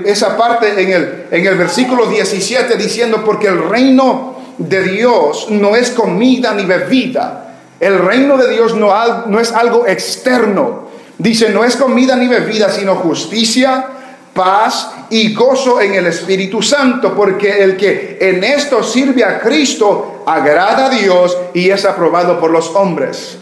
esa 0.05 0.35
parte 0.35 0.81
en 0.81 0.91
el, 0.91 1.27
en 1.29 1.45
el 1.45 1.55
versículo 1.55 2.07
17 2.07 2.75
diciendo, 2.75 3.23
porque 3.23 3.47
el 3.47 3.69
reino 3.69 4.38
de 4.59 4.83
Dios 4.83 5.47
no 5.49 5.75
es 5.75 5.89
comida 5.89 6.53
ni 6.53 6.65
bebida 6.65 7.49
el 7.79 7.99
reino 7.99 8.37
de 8.37 8.49
Dios 8.49 8.75
no, 8.75 8.93
no 9.27 9.39
es 9.39 9.51
algo 9.51 9.87
externo. 9.87 10.89
Dice, 11.17 11.49
no 11.49 11.63
es 11.63 11.75
comida 11.75 12.15
ni 12.15 12.27
bebida, 12.27 12.69
sino 12.69 12.95
justicia, 12.95 13.85
paz 14.33 14.91
y 15.09 15.33
gozo 15.33 15.81
en 15.81 15.95
el 15.95 16.07
Espíritu 16.07 16.61
Santo, 16.61 17.15
porque 17.15 17.63
el 17.63 17.77
que 17.77 18.17
en 18.19 18.43
esto 18.43 18.83
sirve 18.83 19.23
a 19.23 19.39
Cristo 19.39 20.23
agrada 20.25 20.87
a 20.87 20.89
Dios 20.89 21.37
y 21.53 21.69
es 21.69 21.85
aprobado 21.85 22.39
por 22.39 22.51
los 22.51 22.69
hombres. 22.75 23.37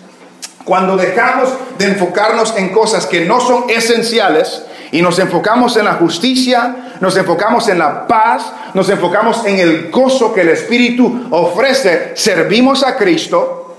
Cuando 0.63 0.97
dejamos 0.97 1.49
de 1.77 1.85
enfocarnos 1.85 2.55
en 2.57 2.69
cosas 2.69 3.05
que 3.05 3.25
no 3.25 3.39
son 3.39 3.65
esenciales 3.69 4.63
y 4.91 5.01
nos 5.01 5.19
enfocamos 5.19 5.75
en 5.77 5.85
la 5.85 5.93
justicia, 5.93 6.93
nos 6.99 7.15
enfocamos 7.17 7.67
en 7.67 7.79
la 7.79 8.07
paz, 8.07 8.51
nos 8.73 8.89
enfocamos 8.89 9.45
en 9.45 9.59
el 9.59 9.91
gozo 9.91 10.33
que 10.33 10.41
el 10.41 10.49
Espíritu 10.49 11.27
ofrece, 11.31 12.13
servimos 12.15 12.83
a 12.83 12.95
Cristo, 12.95 13.77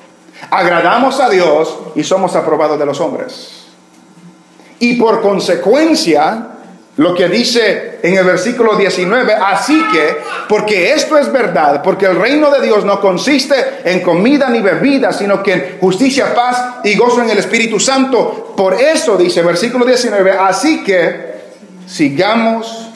agradamos 0.50 1.20
a 1.20 1.28
Dios 1.28 1.78
y 1.94 2.04
somos 2.04 2.36
aprobados 2.36 2.78
de 2.78 2.86
los 2.86 3.00
hombres. 3.00 3.66
Y 4.80 4.94
por 4.94 5.20
consecuencia, 5.20 6.57
lo 6.99 7.14
que 7.14 7.28
dice 7.28 8.00
en 8.02 8.17
el 8.17 8.25
versículo 8.25 8.75
19, 8.75 9.33
así 9.33 9.81
que, 9.93 10.17
porque 10.49 10.93
esto 10.93 11.17
es 11.17 11.31
verdad, 11.31 11.81
porque 11.81 12.07
el 12.07 12.17
reino 12.17 12.50
de 12.50 12.61
Dios 12.61 12.85
no 12.85 13.00
consiste 13.00 13.55
en 13.85 14.00
comida 14.00 14.49
ni 14.49 14.61
bebida, 14.61 15.12
sino 15.12 15.40
que 15.40 15.52
en 15.52 15.78
justicia, 15.81 16.35
paz 16.35 16.81
y 16.83 16.97
gozo 16.97 17.23
en 17.23 17.31
el 17.31 17.38
Espíritu 17.38 17.78
Santo. 17.78 18.52
Por 18.57 18.75
eso 18.75 19.17
dice 19.17 19.43
versículo 19.43 19.85
19, 19.85 20.33
así 20.33 20.83
que 20.83 21.35
sigamos 21.87 22.90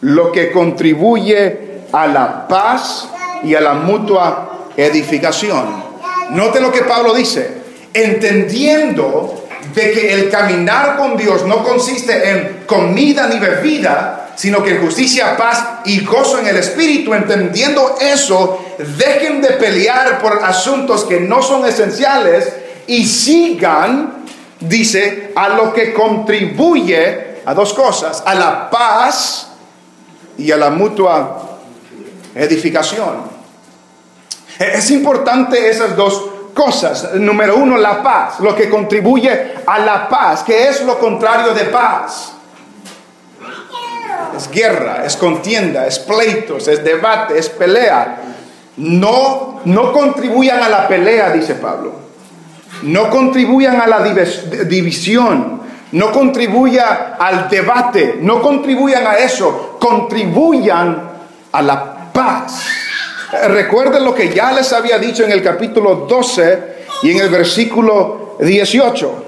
lo 0.00 0.32
que 0.32 0.50
contribuye 0.50 1.84
a 1.92 2.08
la 2.08 2.48
paz 2.48 3.08
y 3.44 3.54
a 3.54 3.60
la 3.60 3.74
mutua 3.74 4.70
edificación. 4.76 5.84
Note 6.30 6.60
lo 6.60 6.72
que 6.72 6.82
Pablo 6.82 7.14
dice, 7.14 7.58
entendiendo 7.94 9.45
de 9.74 9.92
que 9.92 10.12
el 10.12 10.30
caminar 10.30 10.96
con 10.96 11.16
Dios 11.16 11.44
no 11.44 11.62
consiste 11.62 12.30
en 12.30 12.64
comida 12.66 13.26
ni 13.26 13.38
bebida, 13.38 14.32
sino 14.36 14.62
que 14.62 14.78
justicia, 14.78 15.36
paz 15.36 15.64
y 15.84 16.04
gozo 16.04 16.38
en 16.38 16.46
el 16.46 16.56
Espíritu. 16.56 17.14
Entendiendo 17.14 17.96
eso, 18.00 18.76
dejen 18.98 19.40
de 19.40 19.52
pelear 19.52 20.20
por 20.20 20.44
asuntos 20.44 21.04
que 21.04 21.20
no 21.20 21.42
son 21.42 21.66
esenciales 21.66 22.52
y 22.86 23.06
sigan, 23.06 24.24
dice, 24.60 25.32
a 25.34 25.48
lo 25.48 25.72
que 25.72 25.92
contribuye 25.92 27.36
a 27.44 27.54
dos 27.54 27.72
cosas, 27.72 28.22
a 28.26 28.34
la 28.34 28.68
paz 28.70 29.48
y 30.36 30.50
a 30.52 30.56
la 30.56 30.70
mutua 30.70 31.58
edificación. 32.34 33.36
Es 34.58 34.90
importante 34.90 35.70
esas 35.70 35.96
dos 35.96 36.35
cosas. 36.56 37.14
Número 37.14 37.56
uno, 37.56 37.76
la 37.76 38.02
paz, 38.02 38.40
lo 38.40 38.56
que 38.56 38.68
contribuye 38.68 39.54
a 39.66 39.78
la 39.78 40.08
paz. 40.08 40.42
¿Qué 40.42 40.68
es 40.68 40.82
lo 40.82 40.98
contrario 40.98 41.52
de 41.52 41.64
paz? 41.66 42.32
Es 44.36 44.50
guerra, 44.50 45.04
es 45.04 45.16
contienda, 45.16 45.86
es 45.86 45.98
pleitos, 45.98 46.66
es 46.66 46.82
debate, 46.82 47.38
es 47.38 47.48
pelea. 47.50 48.22
No, 48.78 49.60
no 49.64 49.92
contribuyan 49.92 50.62
a 50.62 50.68
la 50.68 50.88
pelea, 50.88 51.30
dice 51.30 51.54
Pablo. 51.54 51.92
No 52.82 53.10
contribuyan 53.10 53.80
a 53.80 53.86
la 53.86 54.02
división. 54.02 55.60
No 55.92 56.10
contribuyan 56.10 57.14
al 57.18 57.48
debate. 57.48 58.18
No 58.20 58.42
contribuyan 58.42 59.06
a 59.06 59.14
eso. 59.14 59.76
Contribuyan 59.78 61.10
a 61.52 61.62
la 61.62 62.12
paz. 62.12 62.62
Recuerden 63.32 64.04
lo 64.04 64.14
que 64.14 64.32
ya 64.32 64.52
les 64.52 64.72
había 64.72 64.98
dicho 64.98 65.24
en 65.24 65.32
el 65.32 65.42
capítulo 65.42 66.06
12 66.08 66.76
y 67.02 67.10
en 67.10 67.18
el 67.18 67.28
versículo 67.28 68.36
18. 68.38 69.24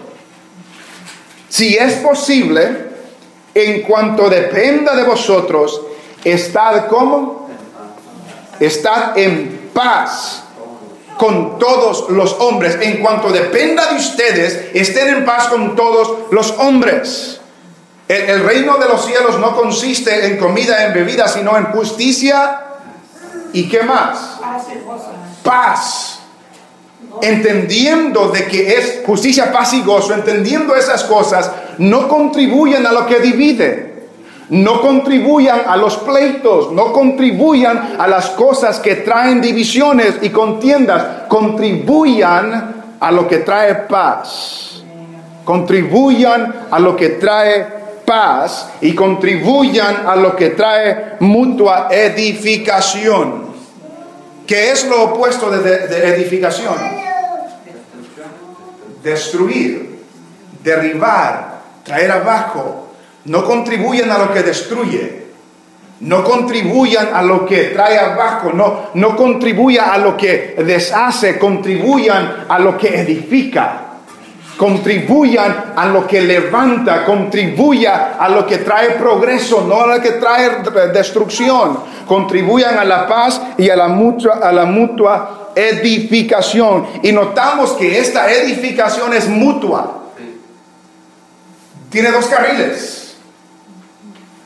Si 1.49 1.76
es 1.76 1.95
posible, 1.95 2.88
en 3.55 3.83
cuanto 3.83 4.28
dependa 4.31 4.95
de 4.95 5.02
vosotros, 5.02 5.81
estad 6.23 6.87
como? 6.87 7.49
Estad 8.61 9.19
en 9.19 9.71
paz 9.73 10.45
con 11.17 11.59
todos 11.59 12.09
los 12.11 12.35
hombres. 12.35 12.78
En 12.81 12.99
cuanto 12.99 13.31
dependa 13.31 13.90
de 13.90 13.97
ustedes, 13.97 14.67
estén 14.75 15.09
en 15.09 15.25
paz 15.25 15.49
con 15.49 15.75
todos 15.75 16.31
los 16.31 16.52
hombres. 16.59 17.40
El, 18.07 18.43
reino 18.45 18.78
de 18.78 18.87
los 18.87 19.05
cielos 19.05 19.38
no 19.38 19.55
consiste 19.55 20.26
en 20.26 20.38
comida, 20.38 20.87
en 20.87 20.95
bebida, 20.95 21.28
sino 21.28 21.59
en 21.59 21.67
justicia 21.67 22.68
y 23.52 23.69
qué 23.69 23.83
más? 23.83 24.40
Paz. 25.43 26.21
Entendiendo 27.23 28.28
de 28.28 28.47
que 28.47 28.75
es 28.75 29.02
justicia, 29.07 29.52
paz 29.52 29.73
y 29.73 29.83
gozo, 29.83 30.14
entendiendo 30.14 30.76
esas 30.76 31.05
cosas, 31.05 31.50
no 31.78 32.09
contribuyen 32.09 32.87
a 32.87 32.93
lo 32.93 33.07
que 33.07 33.21
divide 33.21 33.88
no 34.50 34.81
contribuyan 34.81 35.62
a 35.67 35.76
los 35.76 35.99
pleitos, 35.99 36.73
no 36.73 36.93
contribuyan 36.93 37.97
a 37.99 38.09
las 38.09 38.31
cosas 38.31 38.81
que 38.81 38.97
traen 38.97 39.40
divisiones 39.40 40.14
y 40.23 40.31
contiendas, 40.31 41.26
contribuyan 41.28 42.97
a 42.99 43.12
lo 43.12 43.28
que 43.28 43.38
trae 43.38 43.75
paz. 43.75 44.83
Contribuyan 45.45 46.67
a 46.71 46.78
lo 46.78 46.97
que 46.97 47.11
trae 47.11 47.77
paz 48.09 48.71
y 48.81 48.95
contribuyan 48.95 50.07
a 50.07 50.17
lo 50.17 50.35
que 50.35 50.50
trae 50.50 51.17
mutua 51.21 51.88
edificación. 51.91 53.49
¿Qué 54.47 54.71
es 54.71 54.87
lo 54.87 55.05
opuesto 55.05 55.50
de, 55.50 55.87
de 55.87 56.09
edificación? 56.15 56.75
Destruir, 59.03 59.99
derribar, 60.65 61.61
traer 61.85 62.11
abajo, 62.11 62.88
no 63.27 63.45
contribuyan 63.45 64.11
a 64.11 64.17
lo 64.17 64.33
que 64.33 64.43
destruye, 64.43 65.27
no 66.00 66.25
contribuyan 66.25 67.09
a 67.12 67.21
lo 67.21 67.45
que 67.45 67.65
trae 67.65 67.99
abajo, 67.99 68.53
no, 68.55 68.88
no 68.95 69.17
a 69.93 69.99
lo 69.99 70.17
que 70.17 70.55
deshace, 70.65 71.38
contribuyan 71.38 72.47
a 72.49 72.59
lo 72.59 72.79
que 72.79 73.00
edifica, 73.03 73.88
contribuyan 74.59 75.73
a 75.77 75.87
lo 75.87 76.05
que 76.05 76.21
levanta, 76.21 77.05
contribuyan 77.05 78.17
a 78.19 78.29
lo 78.29 78.45
que 78.45 78.59
trae 78.59 78.91
progreso, 78.91 79.65
no 79.67 79.81
a 79.83 79.87
lo 79.87 80.03
que 80.03 80.11
trae 80.12 80.50
destrucción, 80.93 81.79
contribuyan 82.07 82.77
a 82.77 82.85
la 82.85 83.07
paz 83.07 83.41
y 83.57 83.71
a 83.71 83.77
la 83.77 83.87
mutua, 83.87 84.41
a 84.43 84.50
la 84.50 84.65
mutua 84.65 85.53
edificación. 85.55 86.87
Y 87.05 87.12
notamos 87.12 87.71
que 87.73 88.00
esta 88.00 88.31
edificación 88.33 89.15
es 89.15 89.29
mutua. 89.29 90.03
Tiene 91.88 92.11
dos 92.11 92.27
carriles. 92.27 93.17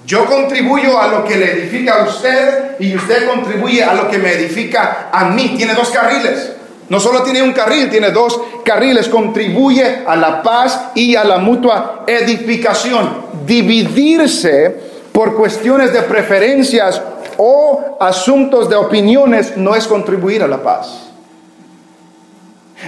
Yo 0.04 0.26
contribuyo 0.26 1.00
a 1.00 1.08
lo 1.08 1.24
que 1.24 1.36
le 1.36 1.52
edifica 1.52 2.02
a 2.02 2.04
usted 2.04 2.76
y 2.78 2.94
usted 2.94 3.26
contribuye 3.26 3.82
a 3.82 3.94
lo 3.94 4.10
que 4.10 4.18
me 4.18 4.32
edifica 4.32 5.08
a 5.10 5.24
mí. 5.30 5.54
Tiene 5.56 5.72
dos 5.74 5.88
carriles. 5.88 6.52
No 6.92 7.00
solo 7.00 7.22
tiene 7.22 7.42
un 7.42 7.54
carril, 7.54 7.88
tiene 7.88 8.10
dos 8.10 8.38
carriles. 8.62 9.08
Contribuye 9.08 10.02
a 10.06 10.14
la 10.14 10.42
paz 10.42 10.90
y 10.94 11.16
a 11.16 11.24
la 11.24 11.38
mutua 11.38 12.04
edificación. 12.06 13.28
Dividirse 13.46 14.78
por 15.10 15.34
cuestiones 15.34 15.94
de 15.94 16.02
preferencias 16.02 17.00
o 17.38 17.96
asuntos 17.98 18.68
de 18.68 18.76
opiniones 18.76 19.56
no 19.56 19.74
es 19.74 19.86
contribuir 19.86 20.42
a 20.42 20.46
la 20.46 20.62
paz. 20.62 21.08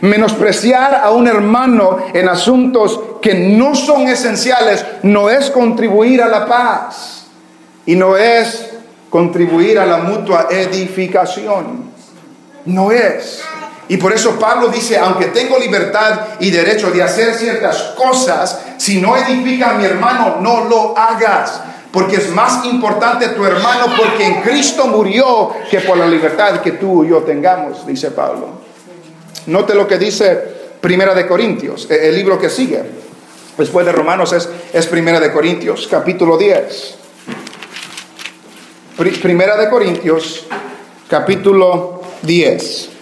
Menospreciar 0.02 1.00
a 1.02 1.10
un 1.10 1.26
hermano 1.26 1.96
en 2.12 2.28
asuntos 2.28 3.00
que 3.22 3.32
no 3.32 3.74
son 3.74 4.06
esenciales 4.06 4.84
no 5.02 5.30
es 5.30 5.50
contribuir 5.50 6.20
a 6.20 6.28
la 6.28 6.44
paz 6.44 7.24
y 7.86 7.94
no 7.94 8.18
es 8.18 8.68
contribuir 9.08 9.78
a 9.78 9.86
la 9.86 9.96
mutua 9.96 10.48
edificación. 10.50 11.94
No 12.66 12.92
es. 12.92 13.42
Y 13.88 13.96
por 13.98 14.12
eso 14.12 14.38
Pablo 14.38 14.68
dice, 14.68 14.96
aunque 14.98 15.26
tengo 15.26 15.58
libertad 15.58 16.20
y 16.40 16.50
derecho 16.50 16.90
de 16.90 17.02
hacer 17.02 17.34
ciertas 17.34 17.94
cosas, 17.96 18.60
si 18.78 19.00
no 19.00 19.16
edifica 19.16 19.70
a 19.70 19.74
mi 19.74 19.84
hermano, 19.84 20.38
no 20.40 20.64
lo 20.64 20.96
hagas. 20.96 21.60
Porque 21.92 22.16
es 22.16 22.30
más 22.30 22.64
importante 22.64 23.28
tu 23.28 23.44
hermano 23.44 23.86
porque 23.96 24.24
en 24.24 24.42
Cristo 24.42 24.86
murió 24.86 25.52
que 25.70 25.80
por 25.80 25.96
la 25.96 26.06
libertad 26.06 26.60
que 26.60 26.72
tú 26.72 27.04
y 27.04 27.10
yo 27.10 27.18
tengamos, 27.22 27.86
dice 27.86 28.10
Pablo. 28.10 28.48
Note 29.46 29.74
lo 29.74 29.86
que 29.86 29.98
dice 29.98 30.34
Primera 30.80 31.14
de 31.14 31.26
Corintios, 31.26 31.88
e, 31.90 32.08
el 32.08 32.16
libro 32.16 32.38
que 32.38 32.48
sigue. 32.48 32.82
Después 33.56 33.86
de 33.86 33.92
Romanos 33.92 34.32
es, 34.32 34.48
es 34.72 34.86
Primera 34.86 35.20
de 35.20 35.30
Corintios, 35.30 35.86
capítulo 35.88 36.36
10. 36.36 36.94
Primera 39.22 39.56
de 39.56 39.68
Corintios, 39.68 40.46
capítulo 41.08 42.02
10. 42.22 42.93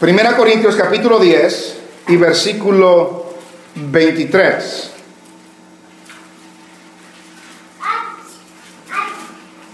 Primera 0.00 0.36
Corintios, 0.36 0.76
capítulo 0.76 1.18
10 1.18 1.76
y 2.08 2.16
versículo 2.16 3.32
23. 3.76 4.90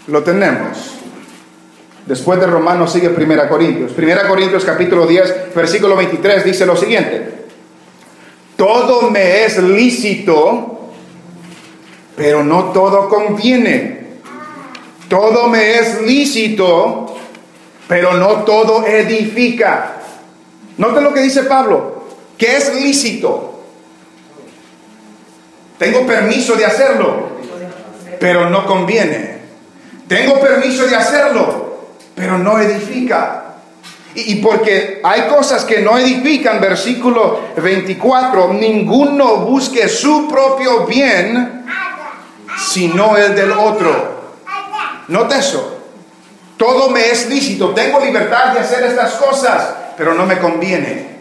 Lo 0.07 0.23
tenemos. 0.23 0.93
Después 2.07 2.39
de 2.39 2.47
Romanos 2.47 2.93
sigue 2.93 3.11
Primera 3.11 3.49
Corintios. 3.49 3.91
Primera 3.91 4.29
Corintios 4.29 4.65
capítulo 4.65 5.09
10, 5.09 5.57
versículo 5.57 5.97
23 5.97 6.45
dice 6.45 6.67
lo 6.67 6.77
siguiente. 6.77 7.47
Todo 8.55 9.11
me 9.11 9.45
es 9.45 9.59
lícito, 9.59 10.93
pero 12.15 12.45
no 12.45 12.67
todo 12.67 13.09
conviene. 13.09 14.19
Todo 15.09 15.49
me 15.49 15.79
es 15.79 16.01
lícito, 16.03 17.17
pero 17.89 18.15
no 18.15 18.45
todo 18.45 18.87
edifica. 18.87 19.99
Note 20.79 21.01
lo 21.01 21.13
que 21.13 21.21
dice 21.21 21.45
Pablo, 21.45 22.05
que 22.39 22.57
es 22.57 22.75
lícito. 22.75 23.61
Tengo 25.79 26.07
permiso 26.07 26.55
de 26.55 26.65
hacerlo, 26.65 27.29
pero 28.21 28.49
no 28.49 28.67
conviene. 28.67 29.43
Tengo 30.09 30.41
permiso 30.41 30.87
de 30.87 30.97
hacerlo, 30.97 31.89
pero 32.15 32.39
no 32.39 32.59
edifica. 32.59 33.43
Y, 34.15 34.37
porque 34.37 35.01
hay 35.03 35.23
cosas 35.23 35.65
que 35.65 35.81
no 35.81 35.99
edifican, 35.99 36.61
versículo 36.61 37.41
24, 37.57 38.53
ninguno 38.53 39.39
busque 39.39 39.89
su 39.89 40.29
propio 40.29 40.87
bien, 40.87 41.65
sino 42.69 43.17
el 43.17 43.35
del 43.35 43.53
otro. 43.53 44.23
Note 45.09 45.39
eso. 45.39 45.79
Todo 46.59 46.91
me 46.91 47.11
es 47.11 47.29
lícito, 47.29 47.71
tengo 47.71 47.99
libertad 47.99 48.53
de 48.53 48.61
hacer 48.61 48.85
estas 48.85 49.15
cosas, 49.15 49.75
pero 49.97 50.15
no 50.15 50.27
me 50.27 50.39
conviene. 50.39 51.13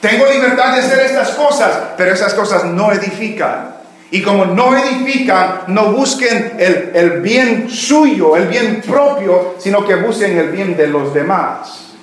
Tengo 0.00 0.26
libertad 0.26 0.74
de 0.74 0.80
hacer 0.80 0.98
estas 1.06 1.30
cosas, 1.30 1.70
pero 1.96 2.12
esas 2.12 2.34
cosas 2.34 2.64
no 2.64 2.90
edifican. 2.92 3.76
Y 4.10 4.20
como 4.20 4.44
no 4.44 4.76
edifican, 4.76 5.62
no 5.68 5.92
busquen 5.92 6.54
el, 6.58 7.20
bien 7.22 7.70
suyo, 7.70 8.36
el 8.36 8.46
bien 8.46 8.82
propio, 8.82 9.54
sino 9.58 9.86
que 9.86 9.94
busquen 9.94 10.36
el 10.36 10.50
bien 10.50 10.76
de 10.76 10.88
los 10.88 11.14
demás. 11.14 11.94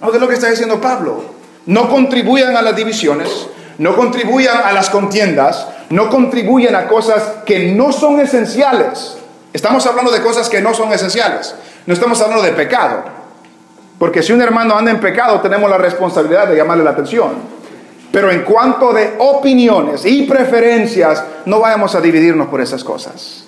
No 0.00 0.12
de 0.12 0.20
lo 0.20 0.28
que 0.28 0.34
está 0.34 0.50
diciendo 0.50 0.80
Pablo. 0.80 1.36
No 1.66 1.88
contribuyan 1.88 2.56
a 2.56 2.62
las 2.62 2.76
divisiones, 2.76 3.48
no 3.78 3.96
contribuyan 3.96 4.58
a 4.64 4.72
las 4.72 4.88
contiendas, 4.88 5.66
no 5.90 6.10
contribuyen 6.10 6.76
a 6.76 6.86
cosas 6.86 7.22
que 7.44 7.72
no 7.72 7.92
son 7.92 8.20
esenciales. 8.20 9.16
Estamos 9.52 9.84
hablando 9.86 10.12
de 10.12 10.22
cosas 10.22 10.48
que 10.48 10.60
no 10.60 10.74
son 10.74 10.92
esenciales. 10.92 11.54
No 11.86 11.94
estamos 11.94 12.20
hablando 12.20 12.44
de 12.44 12.52
pecado. 12.52 13.04
Porque 13.98 14.22
si 14.22 14.32
un 14.32 14.42
hermano 14.42 14.76
anda 14.76 14.90
en 14.90 15.00
pecado, 15.00 15.40
tenemos 15.40 15.70
la 15.70 15.78
responsabilidad 15.78 16.48
de 16.48 16.56
llamarle 16.56 16.84
la 16.84 16.90
atención. 16.90 17.56
Pero 18.12 18.30
en 18.30 18.42
cuanto 18.42 18.92
de 18.92 19.14
opiniones 19.18 20.04
y 20.04 20.22
preferencias, 20.22 21.22
no 21.46 21.60
vayamos 21.60 21.94
a 21.94 22.00
dividirnos 22.00 22.48
por 22.48 22.60
esas 22.60 22.84
cosas. 22.84 23.46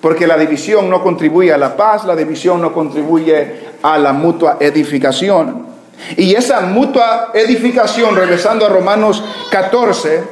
Porque 0.00 0.26
la 0.26 0.36
división 0.36 0.90
no 0.90 1.02
contribuye 1.02 1.52
a 1.52 1.58
la 1.58 1.76
paz, 1.76 2.04
la 2.04 2.14
división 2.14 2.60
no 2.60 2.72
contribuye 2.72 3.74
a 3.82 3.98
la 3.98 4.12
mutua 4.12 4.56
edificación. 4.60 5.66
Y 6.16 6.34
esa 6.34 6.60
mutua 6.60 7.30
edificación, 7.32 8.14
regresando 8.14 8.66
a 8.66 8.68
Romanos 8.68 9.24
14, 9.50 10.22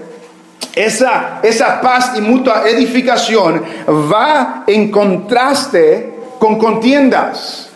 esa, 0.75 1.41
esa 1.43 1.81
paz 1.81 2.13
y 2.17 2.21
mutua 2.21 2.65
edificación 2.69 3.63
va 3.89 4.65
en 4.67 4.91
contraste 4.91 6.15
con 6.39 6.59
contiendas. 6.59 7.72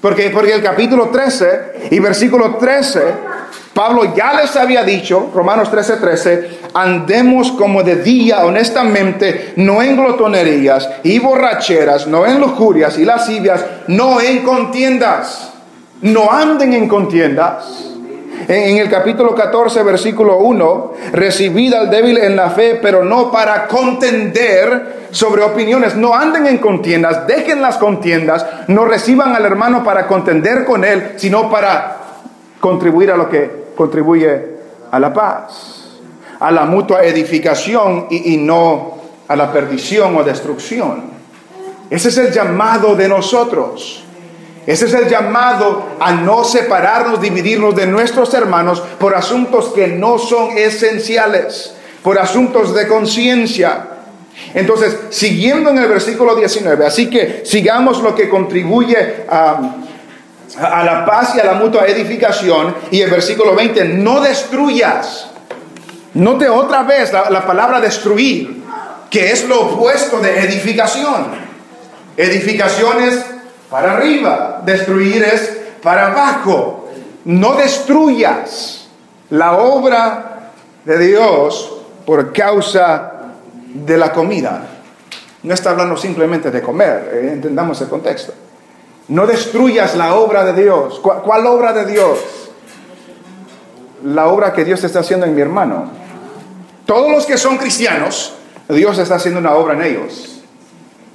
Porque, 0.00 0.30
porque 0.30 0.54
el 0.54 0.62
capítulo 0.62 1.10
13 1.10 1.88
y 1.90 1.98
versículo 1.98 2.56
13 2.56 3.30
Pablo 3.74 4.14
ya 4.16 4.34
les 4.34 4.56
había 4.56 4.82
dicho, 4.82 5.30
Romanos 5.32 5.70
13:13, 5.70 6.00
13, 6.00 6.50
andemos 6.74 7.52
como 7.52 7.82
de 7.82 7.96
día 7.96 8.44
honestamente, 8.44 9.54
no 9.56 9.80
en 9.80 9.96
glotonerías 9.96 10.88
y 11.04 11.18
borracheras, 11.18 12.06
no 12.06 12.26
en 12.26 12.40
lujurias 12.40 12.98
y 12.98 13.04
lascivias, 13.04 13.64
no 13.86 14.20
en 14.20 14.42
contiendas. 14.42 15.52
No 16.02 16.30
anden 16.32 16.72
en 16.72 16.88
contiendas, 16.88 17.89
En, 18.48 18.78
el 18.78 18.88
capítulo 18.88 19.34
14, 19.34 19.82
versículo 19.82 20.38
1, 20.38 20.92
recibid 21.12 21.74
al 21.74 21.90
débil 21.90 22.18
en 22.18 22.36
la 22.36 22.50
fe, 22.50 22.78
pero 22.80 23.04
no 23.04 23.30
para 23.30 23.66
contender 23.66 25.08
sobre 25.10 25.42
opiniones. 25.42 25.96
No 25.96 26.14
anden 26.14 26.46
en 26.46 26.58
contiendas, 26.58 27.26
dejen 27.26 27.60
las 27.60 27.76
contiendas, 27.76 28.46
no 28.68 28.84
reciban 28.84 29.34
al 29.34 29.44
hermano 29.44 29.84
para 29.84 30.06
contender 30.06 30.64
con 30.64 30.84
él, 30.84 31.14
sino 31.16 31.50
para 31.50 31.98
contribuir 32.60 33.10
a 33.10 33.16
lo 33.16 33.28
que 33.28 33.72
contribuye 33.76 34.60
a 34.90 34.98
la 34.98 35.12
paz, 35.12 35.98
a 36.38 36.50
la 36.50 36.64
mutua 36.64 37.04
edificación 37.04 38.06
y, 38.10 38.34
y 38.34 38.36
no 38.36 38.98
a 39.28 39.36
la 39.36 39.52
perdición 39.52 40.16
o 40.16 40.24
destrucción. 40.24 41.10
Ese 41.90 42.08
es 42.08 42.18
el 42.18 42.32
llamado 42.32 42.94
de 42.94 43.08
nosotros. 43.08 44.04
Ese 44.66 44.86
es 44.86 44.94
el 44.94 45.08
llamado 45.08 45.96
a 45.98 46.12
no 46.12 46.44
separarnos, 46.44 47.20
dividirnos 47.20 47.74
de 47.74 47.86
nuestros 47.86 48.32
hermanos 48.34 48.82
por 48.98 49.14
asuntos 49.14 49.72
que 49.74 49.86
no 49.86 50.18
son 50.18 50.56
esenciales, 50.56 51.74
por 52.02 52.18
asuntos 52.18 52.74
de 52.74 52.86
conciencia. 52.86 53.86
Entonces, 54.54 54.96
siguiendo 55.10 55.70
en 55.70 55.78
el 55.78 55.88
versículo 55.88 56.34
19, 56.36 56.86
así 56.86 57.08
que 57.08 57.42
sigamos 57.44 58.02
lo 58.02 58.14
que 58.14 58.28
contribuye 58.28 59.24
a, 59.28 59.76
la 60.58 61.06
paz 61.06 61.34
y 61.36 61.40
a 61.40 61.44
la 61.44 61.54
mutua 61.54 61.86
edificación. 61.86 62.74
Y 62.90 63.00
el 63.00 63.10
versículo 63.10 63.54
20, 63.54 63.84
no 63.84 64.20
destruyas. 64.20 65.28
Note 66.14 66.48
otra 66.48 66.82
vez 66.82 67.12
la, 67.12 67.30
la 67.30 67.46
palabra 67.46 67.80
destruir, 67.80 68.62
que 69.10 69.30
es 69.30 69.44
lo 69.44 69.60
opuesto 69.60 70.20
de 70.20 70.40
edificación. 70.40 71.50
Edificación 72.16 73.02
es 73.02 73.24
para 73.70 73.92
arriba, 73.92 74.62
destruir 74.64 75.22
es 75.22 75.58
para 75.82 76.08
abajo. 76.08 76.88
No 77.24 77.54
destruyas 77.54 78.88
la 79.30 79.58
obra 79.58 80.50
de 80.84 80.98
Dios 80.98 81.76
por 82.04 82.32
causa 82.32 83.12
de 83.72 83.96
la 83.96 84.12
comida. 84.12 84.66
No 85.42 85.54
está 85.54 85.70
hablando 85.70 85.96
simplemente 85.96 86.50
de 86.50 86.60
comer, 86.60 87.10
eh, 87.12 87.30
entendamos 87.32 87.80
el 87.80 87.88
contexto. 87.88 88.34
No 89.08 89.26
destruyas 89.26 89.96
la 89.96 90.14
obra 90.14 90.44
de 90.44 90.62
Dios. 90.62 91.00
¿Cuál, 91.00 91.22
¿Cuál, 91.22 91.46
obra 91.46 91.72
de 91.72 91.86
Dios? 91.86 92.18
La 94.04 94.28
obra 94.28 94.52
que 94.52 94.64
Dios 94.64 94.82
está 94.84 95.00
haciendo 95.00 95.26
en 95.26 95.34
mi 95.34 95.40
hermano. 95.40 95.90
Todos 96.86 97.10
los 97.10 97.26
que 97.26 97.38
son 97.38 97.56
cristianos, 97.56 98.34
Dios 98.68 98.98
está 98.98 99.16
haciendo 99.16 99.40
una 99.40 99.54
obra 99.54 99.74
en 99.74 99.82
ellos. 99.82 100.42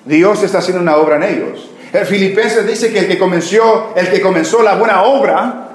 Dios 0.06 0.44
está 0.44 0.60
haciendo 0.60 0.82
una 0.82 0.98
obra 0.98 1.18
en 1.18 1.24
ellos. 1.24 1.70
El 1.96 2.06
Filipenses 2.06 2.68
dice 2.68 2.92
que 2.92 3.00
el 3.00 3.08
que 3.08 3.18
comenzó, 3.18 3.94
el 3.96 4.10
que 4.10 4.20
comenzó 4.20 4.62
la 4.62 4.76
buena 4.76 5.04
obra, 5.04 5.70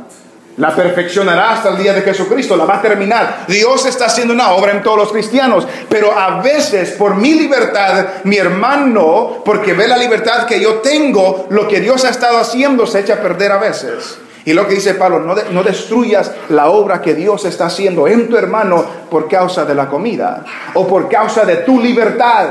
la 0.59 0.77
perfeccionará 0.77 1.53
hasta 1.53 1.71
el 1.71 1.79
día 1.79 1.95
de 1.95 2.03
Jesucristo, 2.03 2.57
la 2.57 2.67
va 2.67 2.77
a 2.77 2.83
terminar. 2.83 3.47
Dios 3.49 3.87
está 3.87 4.05
haciendo 4.05 4.35
una 4.35 4.51
obra 4.51 4.73
en 4.73 4.83
todos 4.83 4.99
los 4.99 5.13
cristianos, 5.13 5.67
pero 5.89 6.13
a 6.13 6.43
veces 6.43 6.91
por 6.91 7.15
mi 7.15 7.33
libertad, 7.33 8.07
mi 8.25 8.37
hermano, 8.37 9.43
porque 9.43 9.73
ve 9.73 9.89
la 9.89 9.97
libertad 9.97 10.45
que 10.45 10.61
yo 10.61 10.75
tengo, 10.81 11.47
lo 11.49 11.67
que 11.67 11.81
Dios 11.81 12.05
ha 12.05 12.11
estado 12.11 12.39
haciendo 12.39 12.87
se 12.87 13.01
echa 13.01 13.15
a 13.15 13.23
perder 13.23 13.53
a 13.53 13.59
veces. 13.59 14.19
Y 14.45 14.53
lo 14.53 14.69
que 14.69 14.75
dice 14.75 14.95
Pablo, 14.95 15.21
no, 15.21 15.35
no 15.51 15.63
destruyas 15.63 16.33
la 16.51 16.69
obra 16.69 17.01
que 17.01 17.15
Dios 17.15 17.47
está 17.47 17.67
haciendo 17.67 18.07
en 18.07 18.29
tu 18.29 18.37
hermano 18.37 18.85
por 19.11 19.27
causa 19.27 19.65
de 19.65 19.75
la 19.75 19.89
comida 19.89 20.45
o 20.75 20.87
por 20.87 21.09
causa 21.09 21.47
de 21.47 21.57
tu 21.57 21.81
libertad. 21.81 22.49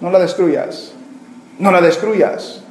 No 0.00 0.10
la 0.10 0.18
destruyas, 0.18 0.90
no 1.60 1.70
la 1.70 1.80
destruyas. 1.80 2.61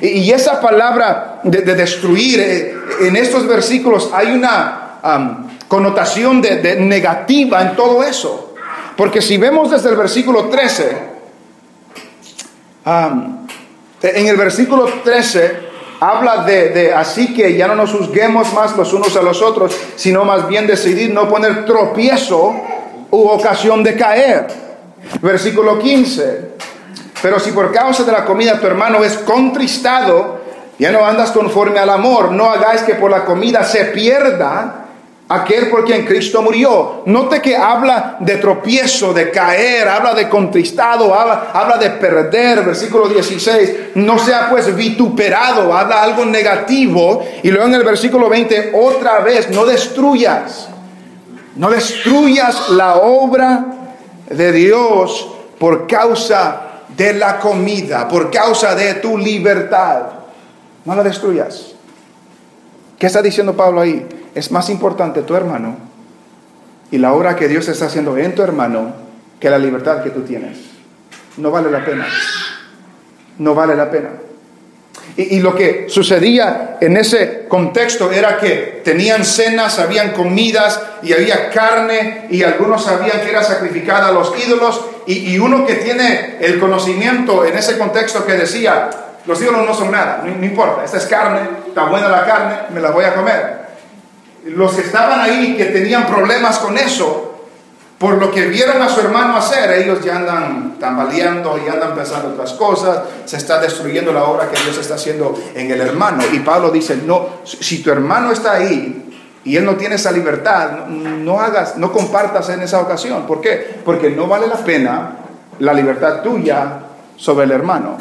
Y 0.00 0.30
esa 0.30 0.60
palabra 0.60 1.40
de, 1.44 1.62
de 1.62 1.74
destruir, 1.74 2.40
eh, 2.40 2.74
en 3.00 3.16
estos 3.16 3.46
versículos 3.46 4.10
hay 4.12 4.32
una 4.32 4.84
connotación 5.68 6.40
de, 6.40 6.76
negativa 6.76 7.62
en 7.62 7.76
todo 7.76 8.02
eso. 8.02 8.54
Porque 8.96 9.20
si 9.20 9.36
vemos 9.36 9.70
desde 9.70 9.90
el 9.90 9.96
versículo 9.96 10.48
13, 10.48 10.98
um, 12.86 13.46
en 14.02 14.26
el 14.26 14.36
versículo 14.36 14.84
13 15.02 15.74
habla 16.00 16.44
de, 16.44 16.68
de, 16.68 16.94
así 16.94 17.34
que 17.34 17.56
ya 17.56 17.66
no 17.66 17.74
nos 17.74 17.92
juzguemos 17.92 18.52
más 18.52 18.76
los 18.76 18.92
unos 18.92 19.16
a 19.16 19.22
los 19.22 19.42
otros, 19.42 19.74
sino 19.96 20.24
más 20.24 20.46
bien 20.46 20.66
decidir 20.66 21.12
no 21.12 21.28
poner 21.28 21.64
tropiezo 21.64 22.54
u 23.10 23.28
ocasión 23.28 23.82
de 23.82 23.96
caer. 23.96 24.46
Versículo 25.20 25.78
15. 25.78 26.54
Pero 27.24 27.40
si 27.40 27.52
por 27.52 27.72
causa 27.72 28.04
de 28.04 28.12
la 28.12 28.26
comida 28.26 28.60
tu 28.60 28.66
hermano 28.66 29.02
es 29.02 29.14
contristado, 29.16 30.40
ya 30.78 30.92
no 30.92 31.06
andas 31.06 31.30
conforme 31.30 31.78
al 31.78 31.88
amor, 31.88 32.32
no 32.32 32.50
hagáis 32.50 32.82
que 32.82 32.96
por 32.96 33.10
la 33.10 33.24
comida 33.24 33.64
se 33.64 33.86
pierda 33.86 34.84
aquel 35.26 35.70
por 35.70 35.86
quien 35.86 36.04
Cristo 36.04 36.42
murió. 36.42 37.00
Note 37.06 37.40
que 37.40 37.56
habla 37.56 38.18
de 38.20 38.36
tropiezo, 38.36 39.14
de 39.14 39.30
caer, 39.30 39.88
habla 39.88 40.12
de 40.12 40.28
contristado, 40.28 41.14
habla, 41.14 41.46
habla 41.54 41.78
de 41.78 41.92
perder, 41.92 42.62
versículo 42.62 43.08
16, 43.08 43.72
no 43.94 44.18
sea 44.18 44.50
pues 44.50 44.76
vituperado, 44.76 45.74
habla 45.74 46.02
algo 46.02 46.26
negativo. 46.26 47.24
Y 47.42 47.50
luego 47.50 47.68
en 47.68 47.74
el 47.76 47.84
versículo 47.84 48.28
20, 48.28 48.72
otra 48.74 49.20
vez, 49.20 49.48
no 49.48 49.64
destruyas, 49.64 50.68
no 51.56 51.70
destruyas 51.70 52.68
la 52.68 52.96
obra 52.96 53.64
de 54.28 54.52
Dios 54.52 55.30
por 55.58 55.86
causa 55.86 56.64
de 56.96 57.14
la 57.14 57.38
comida, 57.38 58.08
por 58.08 58.30
causa 58.30 58.74
de 58.74 58.94
tu 58.94 59.18
libertad. 59.18 60.02
No 60.84 60.94
la 60.94 61.02
destruyas. 61.02 61.74
¿Qué 62.98 63.06
está 63.06 63.22
diciendo 63.22 63.56
Pablo 63.56 63.80
ahí? 63.80 64.06
Es 64.34 64.50
más 64.50 64.70
importante 64.70 65.22
tu 65.22 65.34
hermano 65.34 65.76
y 66.90 66.98
la 66.98 67.12
obra 67.12 67.36
que 67.36 67.48
Dios 67.48 67.68
está 67.68 67.86
haciendo 67.86 68.16
en 68.16 68.34
tu 68.34 68.42
hermano 68.42 68.94
que 69.40 69.50
la 69.50 69.58
libertad 69.58 70.02
que 70.02 70.10
tú 70.10 70.22
tienes. 70.22 70.58
No 71.36 71.50
vale 71.50 71.70
la 71.70 71.84
pena. 71.84 72.06
No 73.38 73.54
vale 73.54 73.74
la 73.74 73.90
pena. 73.90 74.10
Y, 75.16 75.36
y, 75.36 75.40
lo 75.40 75.54
que 75.54 75.86
sucedía 75.88 76.78
en 76.80 76.96
ese 76.96 77.46
contexto 77.46 78.10
era 78.10 78.38
que 78.38 78.80
tenían 78.84 79.24
cenas, 79.24 79.78
habían 79.78 80.12
comidas 80.12 80.80
y 81.02 81.12
había 81.12 81.50
carne 81.50 82.26
y 82.30 82.42
algunos 82.42 82.84
sabían 82.84 83.20
que 83.20 83.30
era 83.30 83.42
sacrificada 83.42 84.08
a 84.08 84.12
los 84.12 84.32
ídolos 84.44 84.80
y, 85.06 85.38
uno 85.38 85.66
que 85.66 85.74
tiene 85.74 86.38
el 86.40 86.58
conocimiento 86.58 87.44
en 87.44 87.56
ese 87.56 87.78
contexto 87.78 88.24
que 88.24 88.34
decía, 88.34 88.90
los 89.26 89.40
ídolos 89.40 89.66
no 89.66 89.74
son 89.74 89.90
nada, 89.90 90.22
no, 90.24 90.34
no 90.34 90.44
importa, 90.44 90.84
esta 90.84 90.98
es 90.98 91.06
carne, 91.06 91.40
está 91.68 91.84
buena 91.84 92.08
la 92.08 92.24
carne, 92.24 92.56
me 92.72 92.80
la 92.80 92.90
voy 92.90 93.04
a 93.04 93.14
comer. 93.14 93.64
Los 94.46 94.72
que 94.74 94.82
estaban 94.82 95.20
ahí 95.20 95.56
que 95.56 95.66
tenían 95.66 96.06
problemas 96.06 96.58
con 96.58 96.76
eso, 96.76 97.34
por 97.98 98.18
lo 98.18 98.30
que 98.30 98.46
vieron 98.46 98.82
a 98.82 98.88
su 98.88 99.00
hermano 99.00 99.36
hacer, 99.36 99.70
ellos 99.72 100.04
ya 100.04 100.16
andan 100.16 100.78
tambaleando 100.78 101.58
y 101.64 101.68
andan 101.68 101.94
pensando 101.94 102.30
otras 102.30 102.52
cosas, 102.54 102.98
se 103.24 103.36
está 103.36 103.60
destruyendo 103.60 104.12
la 104.12 104.24
obra 104.24 104.50
que 104.50 104.60
Dios 104.62 104.76
está 104.76 104.94
haciendo 104.96 105.34
en 105.54 105.70
el 105.70 105.80
hermano. 105.80 106.22
Y 106.32 106.40
Pablo 106.40 106.70
dice, 106.70 106.98
no, 107.04 107.28
si 107.44 107.82
tu 107.82 107.90
hermano 107.90 108.32
está 108.32 108.54
ahí 108.54 109.03
y 109.44 109.56
él 109.56 109.64
no 109.64 109.76
tiene 109.76 109.96
esa 109.96 110.10
libertad, 110.10 110.86
no, 110.86 111.38
hagas, 111.38 111.76
no 111.76 111.92
compartas 111.92 112.48
en 112.48 112.62
esa 112.62 112.80
ocasión. 112.80 113.26
¿Por 113.26 113.40
qué? 113.40 113.76
Porque 113.84 114.10
no 114.10 114.26
vale 114.26 114.46
la 114.46 114.56
pena 114.56 115.16
la 115.58 115.74
libertad 115.74 116.22
tuya 116.22 116.80
sobre 117.16 117.44
el 117.44 117.52
hermano. 117.52 117.98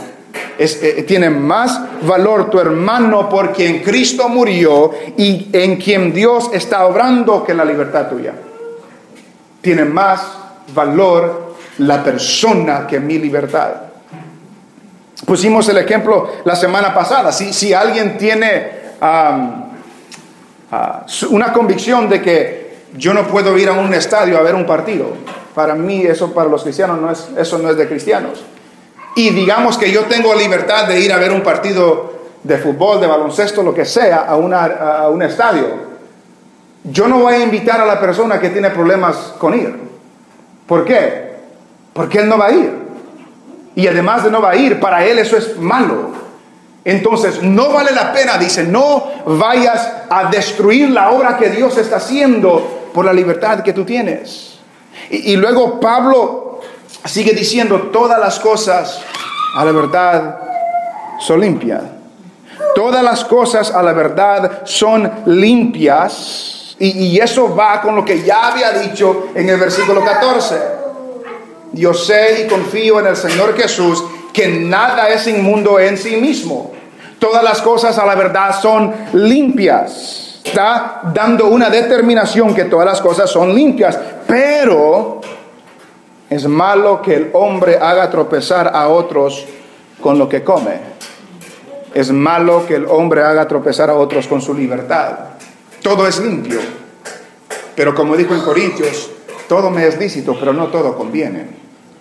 Es, 0.58 0.82
eh, 0.82 1.04
tiene 1.04 1.30
más 1.30 1.82
valor 2.04 2.50
tu 2.50 2.60
hermano 2.60 3.28
por 3.28 3.52
quien 3.52 3.82
Cristo 3.82 4.30
murió 4.30 4.92
y 5.18 5.50
en 5.52 5.78
quien 5.78 6.14
Dios 6.14 6.50
está 6.54 6.86
obrando 6.86 7.44
que 7.44 7.54
la 7.54 7.66
libertad 7.66 8.08
tuya 8.08 8.34
tiene 9.62 9.86
más 9.86 10.22
valor 10.74 11.56
la 11.80 12.04
persona 12.04 12.86
que 12.88 13.00
mi 13.00 13.18
libertad. 13.18 13.72
Pusimos 15.26 15.68
el 15.70 15.78
ejemplo 15.78 16.30
la 16.44 16.56
semana 16.56 16.94
pasada. 16.94 17.32
Si, 17.32 17.54
si 17.54 17.74
alguien 17.74 18.18
tiene 18.18 18.84
uh, 20.74 21.36
una 21.36 21.54
convicción 21.54 22.10
de 22.10 22.22
que 22.22 22.74
yo 22.96 23.14
no 23.14 23.28
puedo 23.28 23.58
ir 23.58 23.70
a 23.70 23.74
un 23.74 23.94
estadio 23.94 24.38
a 24.38 24.42
ver 24.42 24.56
un 24.56 24.66
partido, 24.66 25.08
para 25.54 25.76
mí 25.76 26.04
eso 26.04 26.34
para 26.34 26.50
los 26.50 26.64
cristianos 26.64 27.00
no 27.00 27.12
es, 27.12 27.30
eso 27.38 27.58
no 27.58 27.70
es 27.70 27.78
de 27.78 27.88
cristianos. 27.88 28.44
Y 29.16 29.30
digamos 29.30 29.78
que 29.78 29.92
yo 29.92 30.06
tengo 30.06 30.34
libertad 30.36 30.88
de 30.88 31.00
ir 31.00 31.14
a 31.14 31.18
ver 31.18 31.32
un 31.32 31.42
partido 31.42 32.14
de 32.44 32.58
fútbol, 32.58 33.00
de 33.00 33.08
baloncesto, 33.08 33.64
lo 33.64 33.74
que 33.74 33.86
sea, 33.86 34.26
a, 34.28 34.36
una, 34.36 34.66
a 34.66 35.10
un 35.10 35.22
estadio 35.22 35.94
yo 36.84 37.08
no 37.08 37.20
voy 37.20 37.36
a 37.36 37.44
invitar 37.44 37.80
a 37.80 37.86
la 37.86 38.00
persona 38.00 38.40
que 38.40 38.50
tiene 38.50 38.70
problemas 38.70 39.16
con 39.38 39.54
ir. 39.54 39.74
¿Por 40.68 40.84
qué? 40.84 41.34
Porque 41.94 42.20
él 42.20 42.28
no 42.28 42.38
va 42.38 42.48
a 42.48 42.52
ir. 42.52 42.72
Y 43.76 43.88
además 43.88 44.24
de 44.24 44.32
no 44.32 44.42
va 44.42 44.52
a 44.52 44.56
ir, 44.56 44.80
para 44.80 45.06
él 45.06 45.18
eso 45.18 45.38
es 45.38 45.58
malo. 45.58 46.12
Entonces, 46.86 47.42
no 47.42 47.72
vale 47.72 47.92
la 47.92 48.12
pena, 48.12 48.38
dice, 48.38 48.64
no 48.64 49.10
vayas 49.26 49.90
a 50.10 50.30
destruir 50.30 50.90
la 50.90 51.12
obra 51.12 51.38
que 51.38 51.50
Dios 51.50 51.78
está 51.78 51.98
haciendo 51.98 52.90
por 52.94 53.06
la 53.06 53.14
libertad 53.14 53.64
que 53.64 53.72
tú 53.72 53.86
tienes. 53.86 54.60
Y, 55.10 55.36
luego 55.38 55.80
Pablo 55.80 56.62
sigue 57.06 57.34
diciendo, 57.34 57.90
todas 57.94 58.20
las 58.20 58.40
cosas 58.40 59.02
a 59.56 59.64
la 59.64 59.72
verdad 59.72 60.40
son 61.20 61.40
limpias. 61.40 61.84
Todas 62.76 63.04
las 63.04 63.24
cosas 63.24 63.72
a 63.72 63.84
la 63.84 63.94
verdad 63.94 64.62
son 64.66 65.12
limpias 65.26 66.76
Y, 66.80 67.06
y 67.06 67.20
eso 67.20 67.56
va 67.56 67.82
con 67.82 67.96
lo 67.96 68.04
que 68.04 68.24
ya 68.24 68.48
había 68.48 68.72
dicho 68.72 69.28
en 69.36 69.48
el 69.48 69.60
versículo 69.60 70.04
14. 70.04 70.56
Yo 71.74 71.94
sé 71.94 72.44
y 72.44 72.48
confío 72.48 73.00
en 73.00 73.08
el 73.08 73.16
Señor 73.16 73.56
Jesús 73.56 74.04
que 74.34 74.48
nada 74.48 75.10
es 75.10 75.28
inmundo 75.28 75.80
en 75.80 75.98
sí 75.98 76.18
mismo. 76.18 76.73
Todas 77.24 77.42
las 77.42 77.62
cosas 77.62 77.98
a 77.98 78.06
la 78.06 78.16
verdad 78.16 78.54
son 78.62 78.94
limpias. 79.14 80.42
Está 80.44 81.04
dando 81.14 81.48
una 81.48 81.70
determinación 81.70 82.54
que 82.54 82.66
todas 82.66 82.86
las 82.86 83.00
cosas 83.00 83.32
son 83.32 83.56
limpias. 83.56 83.98
Pero 84.28 85.22
es 86.30 86.46
malo 86.46 87.02
que 87.02 87.16
el 87.16 87.30
hombre 87.32 87.78
haga 87.78 88.10
tropezar 88.10 88.72
a 88.76 88.90
otros 88.90 89.46
con 90.02 90.20
lo 90.20 90.28
que 90.28 90.44
come. 90.44 90.82
Es 91.94 92.12
malo 92.12 92.66
que 92.68 92.76
el 92.76 92.88
hombre 92.88 93.24
haga 93.24 93.48
tropezar 93.48 93.90
a 93.90 93.96
otros 93.96 94.28
con 94.28 94.42
su 94.42 94.54
libertad. 94.54 95.12
Todo 95.82 96.06
es 96.06 96.20
limpio. 96.20 96.60
Pero 97.74 97.96
como 97.96 98.18
dijo 98.18 98.36
en 98.36 98.42
Corintios, 98.42 99.10
todo 99.48 99.70
me 99.70 99.88
es 99.88 99.98
lícito, 99.98 100.36
pero 100.38 100.52
no 100.52 100.68
todo 100.68 100.98
conviene. 100.98 101.63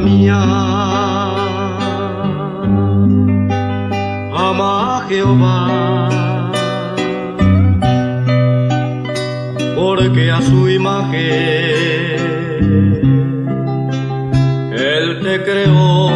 Mía. 0.00 0.40
Ama 4.34 4.96
a 4.96 5.00
Jehová, 5.08 6.50
porque 9.76 10.30
a 10.30 10.40
su 10.42 10.68
imagen 10.68 11.16
Él 14.72 15.20
te 15.22 15.42
creó. 15.42 16.15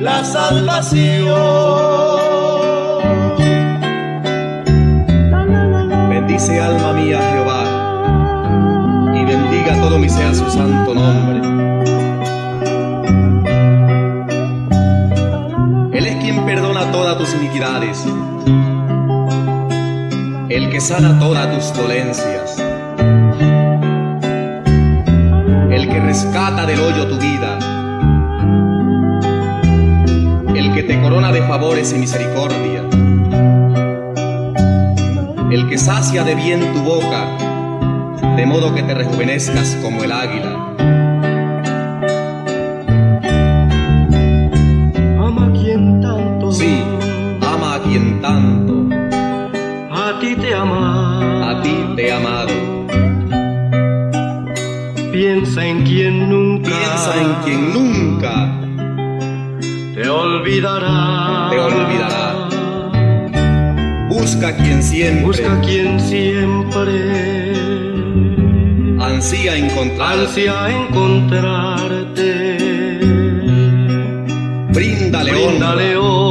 la 0.00 0.24
salvación. 0.24 1.28
Bendice 6.08 6.60
alma 6.60 6.92
mía 6.92 7.20
Jehová 7.32 7.82
bendiga 9.24 9.80
todo 9.80 9.98
mi 9.98 10.08
sea 10.08 10.34
su 10.34 10.48
santo 10.50 10.94
nombre. 10.94 11.40
Él 15.96 16.06
es 16.06 16.16
quien 16.22 16.44
perdona 16.44 16.90
todas 16.90 17.18
tus 17.18 17.34
iniquidades, 17.34 18.04
el 20.48 20.70
que 20.70 20.80
sana 20.80 21.18
todas 21.18 21.54
tus 21.54 21.76
dolencias, 21.76 22.51
rescata 26.12 26.66
del 26.66 26.78
hoyo 26.78 27.08
tu 27.08 27.16
vida, 27.16 27.58
el 30.54 30.74
que 30.74 30.82
te 30.82 31.00
corona 31.00 31.32
de 31.32 31.40
favores 31.40 31.90
y 31.94 31.96
misericordia, 31.96 32.82
el 35.50 35.66
que 35.70 35.78
sacia 35.78 36.22
de 36.22 36.34
bien 36.34 36.70
tu 36.74 36.82
boca, 36.82 37.24
de 38.36 38.44
modo 38.44 38.74
que 38.74 38.82
te 38.82 38.92
rejuvenezcas 38.92 39.78
como 39.82 40.04
el 40.04 40.12
águila. 40.12 40.51
Piensa 55.32 55.64
en 55.66 55.82
quien 55.84 56.28
nunca. 56.28 56.68
Piensa 56.68 57.22
en 57.22 57.32
quien 57.42 57.72
nunca. 57.72 58.52
Te 59.94 60.06
olvidará. 60.06 61.48
Te 61.50 61.58
olvidará. 61.58 62.48
Busca 64.10 64.54
quien 64.56 64.82
siempre. 64.82 65.24
Busca 65.24 65.58
quien 65.62 65.98
siempre 65.98 67.32
ansía 69.00 69.56
encontrar, 69.56 70.18
ansía 70.18 70.68
encontrarte. 70.68 72.58
Bríndale, 74.68 75.32
Bríndale 75.32 75.96
honra. 75.96 76.08
honra. 76.08 76.21